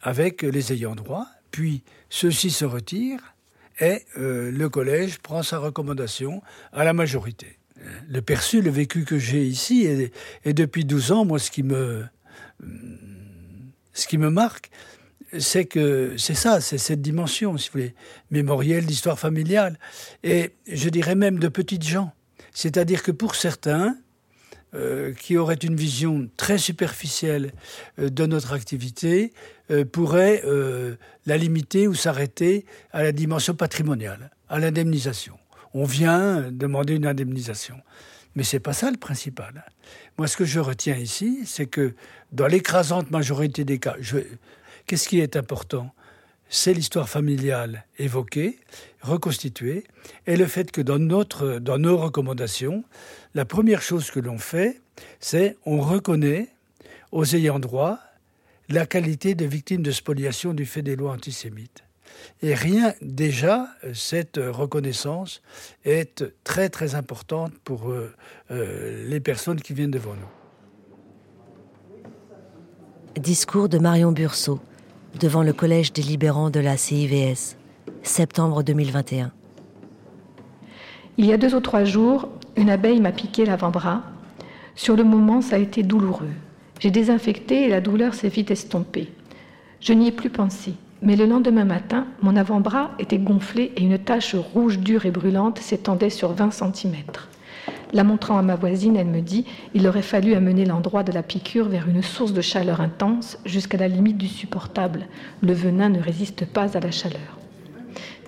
avec 0.02 0.42
les 0.42 0.72
ayants 0.72 0.94
droit, 0.94 1.26
puis 1.50 1.82
ceux-ci 2.08 2.50
se 2.50 2.64
retirent 2.64 3.34
et 3.80 4.04
euh, 4.18 4.50
le 4.50 4.68
collège 4.68 5.18
prend 5.18 5.42
sa 5.42 5.58
recommandation 5.58 6.42
à 6.72 6.84
la 6.84 6.92
majorité. 6.92 7.58
Le 8.08 8.20
perçu, 8.20 8.60
le 8.60 8.70
vécu 8.70 9.04
que 9.04 9.18
j'ai 9.18 9.42
ici, 9.46 9.86
et, 9.86 10.12
et, 10.44 10.52
depuis 10.52 10.84
12 10.84 11.12
ans, 11.12 11.24
moi, 11.24 11.38
ce 11.38 11.50
qui 11.50 11.62
me, 11.62 12.04
ce 13.94 14.06
qui 14.06 14.18
me 14.18 14.28
marque, 14.28 14.70
c'est 15.38 15.64
que 15.64 16.14
c'est 16.18 16.34
ça, 16.34 16.60
c'est 16.60 16.76
cette 16.76 17.00
dimension, 17.00 17.56
si 17.56 17.68
vous 17.68 17.72
voulez, 17.72 17.94
mémorielle 18.30 18.84
d'histoire 18.84 19.18
familiale, 19.18 19.78
et 20.24 20.50
je 20.66 20.90
dirais 20.90 21.14
même 21.14 21.38
de 21.38 21.48
petites 21.48 21.86
gens. 21.86 22.12
C'est-à-dire 22.52 23.02
que 23.02 23.12
pour 23.12 23.34
certains, 23.34 23.96
euh, 24.74 25.12
qui 25.12 25.36
auraient 25.36 25.54
une 25.54 25.74
vision 25.74 26.28
très 26.36 26.58
superficielle 26.58 27.52
euh, 27.98 28.08
de 28.08 28.26
notre 28.26 28.52
activité, 28.52 29.32
euh, 29.70 29.84
pourraient 29.84 30.42
la 31.26 31.36
limiter 31.36 31.88
ou 31.88 31.94
s'arrêter 31.94 32.64
à 32.92 33.02
la 33.02 33.12
dimension 33.12 33.54
patrimoniale, 33.54 34.30
à 34.48 34.58
l'indemnisation. 34.58 35.38
On 35.74 35.84
vient 35.84 36.50
demander 36.50 36.94
une 36.94 37.06
indemnisation. 37.06 37.76
Mais 38.36 38.44
c'est 38.44 38.60
pas 38.60 38.72
ça 38.72 38.90
le 38.90 38.96
principal. 38.96 39.64
Moi, 40.18 40.28
ce 40.28 40.36
que 40.36 40.44
je 40.44 40.60
retiens 40.60 40.96
ici, 40.96 41.40
c'est 41.46 41.66
que 41.66 41.94
dans 42.32 42.46
l'écrasante 42.46 43.10
majorité 43.10 43.64
des 43.64 43.78
cas, 43.78 43.96
Qu'est-ce 44.86 45.08
qui 45.08 45.20
est 45.20 45.36
important? 45.36 45.94
C'est 46.50 46.74
l'histoire 46.74 47.08
familiale 47.08 47.86
évoquée, 47.98 48.58
reconstituée, 49.00 49.84
et 50.26 50.36
le 50.36 50.46
fait 50.46 50.70
que 50.72 50.80
dans, 50.80 50.98
nos 50.98 51.96
recommandations, 51.96 52.84
la 53.34 53.44
première 53.44 53.80
chose 53.80 54.10
que 54.10 54.20
l'on 54.20 54.36
fait, 54.36 54.80
c'est 55.20 55.56
on 55.64 55.80
reconnaît 55.80 56.48
aux 57.12 57.24
ayants 57.24 57.60
droit 57.60 58.00
la 58.68 58.84
qualité 58.84 59.34
de 59.34 59.46
victimes 59.46 59.82
de 59.82 59.92
spoliation 59.92 60.52
du 60.52 60.66
fait 60.66 60.82
des 60.82 60.96
lois 60.96 61.12
antisémites. 61.12 61.84
Et 62.42 62.54
rien, 62.54 62.94
déjà, 63.00 63.68
cette 63.94 64.36
reconnaissance 64.36 65.42
est 65.84 66.24
très 66.44 66.68
très 66.68 66.96
importante 66.96 67.52
pour 67.64 67.90
euh, 67.90 68.12
euh, 68.50 69.08
les 69.08 69.20
personnes 69.20 69.60
qui 69.60 69.72
viennent 69.72 69.90
devant 69.90 70.14
nous. 70.14 70.28
Discours 73.20 73.68
de 73.68 73.78
Marion 73.78 74.12
Burceau 74.12 74.60
devant 75.18 75.42
le 75.42 75.52
collège 75.52 75.92
délibérant 75.92 76.50
de 76.50 76.60
la 76.60 76.76
CIVS, 76.76 77.56
septembre 78.02 78.62
2021. 78.62 79.32
Il 81.18 81.26
y 81.26 81.32
a 81.32 81.36
deux 81.36 81.54
ou 81.54 81.60
trois 81.60 81.84
jours, 81.84 82.28
une 82.56 82.70
abeille 82.70 83.00
m'a 83.00 83.12
piqué 83.12 83.44
l'avant-bras. 83.44 84.02
Sur 84.74 84.96
le 84.96 85.04
moment, 85.04 85.42
ça 85.42 85.56
a 85.56 85.58
été 85.58 85.82
douloureux. 85.82 86.30
J'ai 86.78 86.90
désinfecté 86.90 87.64
et 87.64 87.68
la 87.68 87.80
douleur 87.80 88.14
s'est 88.14 88.28
vite 88.28 88.50
estompée. 88.50 89.12
Je 89.80 89.92
n'y 89.92 90.08
ai 90.08 90.12
plus 90.12 90.30
pensé. 90.30 90.74
Mais 91.02 91.16
le 91.16 91.26
lendemain 91.26 91.64
matin, 91.64 92.06
mon 92.20 92.36
avant-bras 92.36 92.90
était 92.98 93.18
gonflé 93.18 93.72
et 93.76 93.82
une 93.82 93.98
tache 93.98 94.34
rouge 94.34 94.78
dure 94.78 95.06
et 95.06 95.10
brûlante 95.10 95.58
s'étendait 95.58 96.10
sur 96.10 96.32
20 96.32 96.50
cm. 96.50 96.94
La 97.92 98.04
montrant 98.04 98.38
à 98.38 98.42
ma 98.42 98.54
voisine, 98.54 98.96
elle 98.96 99.08
me 99.08 99.20
dit 99.20 99.44
Il 99.74 99.88
aurait 99.88 100.02
fallu 100.02 100.34
amener 100.34 100.64
l'endroit 100.64 101.02
de 101.02 101.12
la 101.12 101.24
piqûre 101.24 101.68
vers 101.68 101.88
une 101.88 102.02
source 102.02 102.32
de 102.32 102.40
chaleur 102.40 102.80
intense 102.80 103.38
jusqu'à 103.44 103.78
la 103.78 103.88
limite 103.88 104.16
du 104.16 104.28
supportable. 104.28 105.06
Le 105.42 105.52
venin 105.52 105.88
ne 105.88 106.00
résiste 106.00 106.44
pas 106.44 106.76
à 106.76 106.80
la 106.80 106.92
chaleur. 106.92 107.38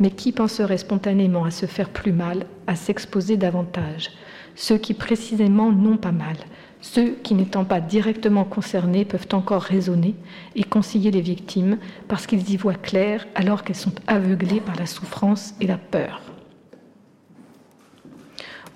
Mais 0.01 0.11
qui 0.11 0.33
penserait 0.33 0.79
spontanément 0.79 1.45
à 1.45 1.53
se 1.53 1.67
faire 1.67 1.91
plus 1.91 2.13
mal, 2.13 2.47
à 2.67 2.75
s'exposer 2.75 3.37
davantage? 3.37 4.11
Ceux 4.57 4.79
qui 4.79 4.95
précisément 4.95 5.71
n'ont 5.71 5.97
pas 5.97 6.13
mal. 6.13 6.37
Ceux 6.81 7.11
qui, 7.23 7.35
n'étant 7.35 7.65
pas 7.65 7.81
directement 7.81 8.45
concernés, 8.45 9.05
peuvent 9.05 9.29
encore 9.33 9.63
raisonner 9.63 10.17
et 10.57 10.65
conseiller 10.65 11.13
les 11.13 11.21
victimes 11.21 11.79
parce 12.09 12.27
qu'ils 12.27 12.51
y 12.51 12.57
voient 12.57 12.75
clair 12.75 13.29
alors 13.37 13.63
qu'elles 13.63 13.77
sont 13.77 13.95
aveuglées 14.09 14.61
par 14.61 14.75
la 14.75 14.87
souffrance 14.87 15.55
et 15.61 15.69
la 15.69 15.79
peur 15.79 16.32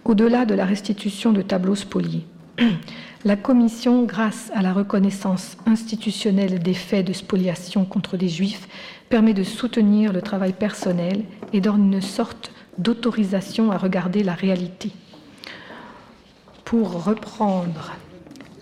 au-delà 0.08 0.44
de 0.44 0.54
la 0.54 0.64
restitution 0.64 1.32
de 1.32 1.42
tableaux 1.42 1.74
spoliés. 1.74 2.26
La 3.24 3.36
Commission, 3.36 4.04
grâce 4.04 4.52
à 4.54 4.62
la 4.62 4.72
reconnaissance 4.72 5.56
institutionnelle 5.66 6.60
des 6.60 6.74
faits 6.74 7.04
de 7.04 7.12
spoliation 7.12 7.84
contre 7.84 8.16
les 8.16 8.28
Juifs, 8.28 8.68
permet 9.08 9.34
de 9.34 9.42
soutenir 9.42 10.12
le 10.12 10.22
travail 10.22 10.52
personnel 10.52 11.24
et 11.52 11.60
donne 11.60 11.92
une 11.92 12.00
sorte 12.00 12.52
d'autorisation 12.78 13.72
à 13.72 13.78
regarder 13.78 14.22
la 14.22 14.34
réalité. 14.34 14.92
Pour 16.64 17.04
reprendre 17.04 17.96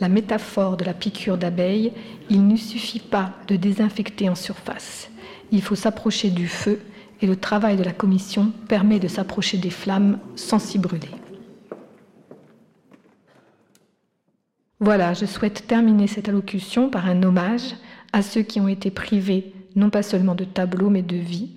la 0.01 0.09
métaphore 0.09 0.79
de 0.79 0.85
la 0.85 0.95
piqûre 0.95 1.37
d'abeille, 1.37 1.93
il 2.31 2.47
ne 2.47 2.57
suffit 2.57 3.01
pas 3.01 3.33
de 3.49 3.57
désinfecter 3.57 4.31
en 4.31 4.35
surface. 4.35 5.11
Il 5.53 5.61
faut 5.61 5.75
s'approcher 5.75 6.31
du 6.31 6.49
feu 6.49 6.81
et 7.21 7.27
le 7.27 7.37
travail 7.37 7.77
de 7.77 7.85
la 7.85 7.93
commission 7.93 8.51
permet 8.67 8.99
de 8.99 9.09
s'approcher 9.09 9.59
des 9.59 9.71
flammes 9.71 10.19
sans 10.37 10.59
s'y 10.59 10.79
brûler. 10.79 11.11
Voilà, 14.85 15.15
je 15.15 15.25
souhaite 15.25 15.67
terminer 15.67 16.07
cette 16.07 16.29
allocution 16.29 16.91
par 16.91 17.07
un 17.07 17.23
hommage 17.23 17.75
à 18.13 18.21
ceux 18.21 18.43
qui 18.43 18.61
ont 18.61 18.69
été 18.69 18.91
privés 18.91 19.55
non 19.77 19.89
pas 19.89 20.03
seulement 20.03 20.35
de 20.35 20.45
tableaux 20.45 20.91
mais 20.91 21.01
de 21.01 21.17
vie. 21.17 21.53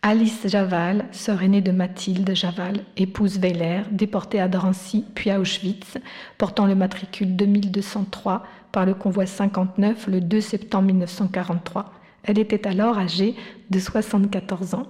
Alice 0.00 0.46
Javal, 0.46 1.06
sœur 1.10 1.42
aînée 1.42 1.60
de 1.60 1.72
Mathilde 1.72 2.36
Javal, 2.36 2.84
épouse 2.96 3.40
Weiler, 3.40 3.80
déportée 3.90 4.38
à 4.38 4.46
Drancy 4.46 5.04
puis 5.16 5.30
à 5.30 5.40
Auschwitz, 5.40 5.98
portant 6.38 6.66
le 6.66 6.76
matricule 6.76 7.34
2203 7.34 8.44
par 8.70 8.86
le 8.86 8.94
convoi 8.94 9.26
59 9.26 10.06
le 10.06 10.20
2 10.20 10.40
septembre 10.40 10.86
1943. 10.86 11.92
Elle 12.22 12.38
était 12.38 12.68
alors 12.68 12.96
âgée 12.96 13.34
de 13.70 13.78
74 13.80 14.74
ans. 14.74 14.86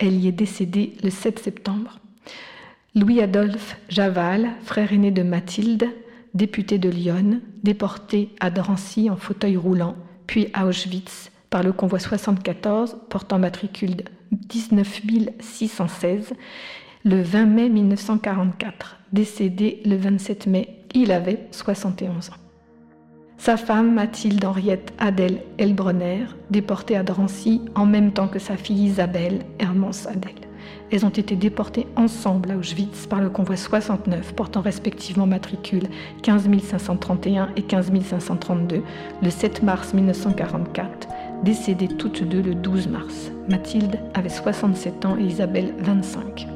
Elle 0.00 0.14
y 0.14 0.26
est 0.26 0.32
décédée 0.32 0.94
le 1.04 1.10
7 1.10 1.38
septembre. 1.38 2.00
Louis-Adolphe 2.96 3.76
Javal, 3.88 4.50
frère 4.64 4.92
aîné 4.92 5.12
de 5.12 5.22
Mathilde, 5.22 5.86
député 6.34 6.78
de 6.78 6.88
Lyon, 6.88 7.40
déporté 7.62 8.30
à 8.40 8.50
Drancy 8.50 9.08
en 9.08 9.16
fauteuil 9.16 9.56
roulant, 9.56 9.96
puis 10.26 10.48
à 10.52 10.66
Auschwitz 10.66 11.30
par 11.50 11.62
le 11.62 11.72
convoi 11.72 11.98
74 11.98 12.96
portant 13.08 13.38
matricule 13.38 14.02
19616 14.32 16.34
le 17.04 17.22
20 17.22 17.46
mai 17.46 17.68
1944. 17.68 18.98
Décédé 19.12 19.80
le 19.84 19.96
27 19.96 20.46
mai, 20.48 20.80
il 20.94 21.12
avait 21.12 21.46
71 21.52 22.30
ans. 22.30 22.32
Sa 23.36 23.56
femme, 23.56 23.94
Mathilde 23.94 24.44
Henriette 24.44 24.92
Adèle 24.98 25.42
Elbronner, 25.58 26.24
déportée 26.50 26.96
à 26.96 27.02
Drancy 27.02 27.60
en 27.74 27.84
même 27.84 28.12
temps 28.12 28.28
que 28.28 28.38
sa 28.38 28.56
fille 28.56 28.86
Isabelle 28.86 29.40
Hermance 29.58 30.06
Adèle. 30.06 30.32
Elles 30.90 31.04
ont 31.04 31.10
été 31.10 31.36
déportées 31.36 31.86
ensemble 31.96 32.50
à 32.50 32.56
Auschwitz 32.56 33.06
par 33.06 33.20
le 33.20 33.30
convoi 33.30 33.56
69, 33.56 34.34
portant 34.34 34.60
respectivement 34.60 35.26
matricule 35.26 35.84
15 36.22 36.48
531 36.62 37.50
et 37.56 37.62
15 37.62 37.90
532, 38.02 38.82
le 39.22 39.30
7 39.30 39.62
mars 39.62 39.94
1944, 39.94 41.08
décédées 41.42 41.88
toutes 41.88 42.22
deux 42.22 42.42
le 42.42 42.54
12 42.54 42.88
mars. 42.88 43.30
Mathilde 43.48 43.98
avait 44.14 44.28
67 44.28 45.04
ans 45.04 45.16
et 45.18 45.24
Isabelle 45.24 45.74
25. 45.78 46.46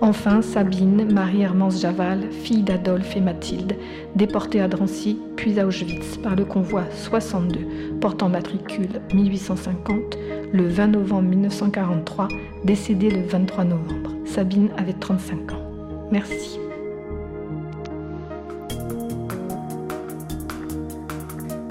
Enfin, 0.00 0.42
Sabine, 0.42 1.10
Marie-Hermance 1.12 1.80
Javal, 1.80 2.30
fille 2.30 2.62
d'Adolphe 2.62 3.16
et 3.16 3.20
Mathilde, 3.20 3.74
déportée 4.16 4.60
à 4.60 4.68
Drancy, 4.68 5.18
puis 5.36 5.58
à 5.58 5.66
Auschwitz 5.66 6.18
par 6.18 6.36
le 6.36 6.44
convoi 6.44 6.82
62, 7.04 7.60
portant 8.00 8.28
matricule 8.28 9.00
1850, 9.14 10.18
le 10.54 10.68
20 10.68 10.86
novembre 10.86 11.28
1943, 11.30 12.28
décédée 12.64 13.10
le 13.10 13.26
23 13.26 13.64
novembre. 13.64 14.12
Sabine 14.24 14.68
avait 14.76 14.92
35 14.92 15.50
ans. 15.50 16.06
Merci. 16.12 16.60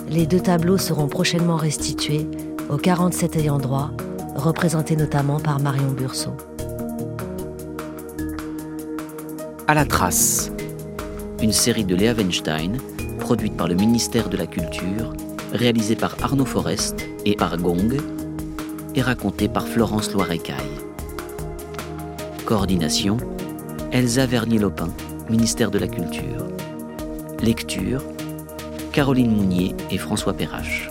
Les 0.09 0.27
deux 0.27 0.41
tableaux 0.41 0.77
seront 0.77 1.07
prochainement 1.07 1.55
restitués 1.55 2.27
aux 2.69 2.75
47 2.75 3.37
ayants 3.37 3.57
droit, 3.57 3.91
représentés 4.35 4.97
notamment 4.97 5.39
par 5.39 5.61
Marion 5.61 5.91
Burceau. 5.91 6.33
À 9.65 9.73
la 9.75 9.85
trace, 9.85 10.51
une 11.41 11.53
série 11.53 11.85
de 11.85 11.95
Léa 11.95 12.13
Weinstein, 12.13 12.79
produite 13.21 13.55
par 13.55 13.69
le 13.69 13.75
ministère 13.75 14.27
de 14.27 14.35
la 14.35 14.45
Culture, 14.45 15.13
réalisée 15.53 15.95
par 15.95 16.17
Arnaud 16.21 16.43
Forest 16.43 17.07
et 17.25 17.37
par 17.37 17.57
Gong, 17.57 17.95
et 18.95 19.01
racontée 19.01 19.47
par 19.47 19.67
Florence 19.67 20.11
Loirecaille. 20.11 20.55
Coordination 22.45 23.17
Elsa 23.91 24.25
Vernier-Lopin, 24.25 24.89
ministère 25.29 25.71
de 25.71 25.79
la 25.79 25.87
Culture. 25.87 26.47
Lecture 27.41 28.03
Caroline 28.91 29.35
Mounier 29.35 29.75
et 29.91 29.97
François 29.97 30.33
Perrache. 30.33 30.89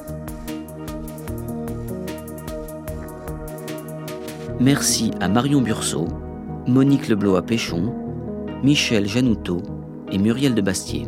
Merci 4.60 5.12
à 5.20 5.28
Marion 5.28 5.60
Burceau, 5.60 6.06
Monique 6.66 7.08
Leblois 7.08 7.42
Péchon, 7.42 7.94
Michel 8.62 9.08
Janoutot 9.08 9.62
et 10.10 10.18
Muriel 10.18 10.54
de 10.54 10.60
Bastier. 10.60 11.06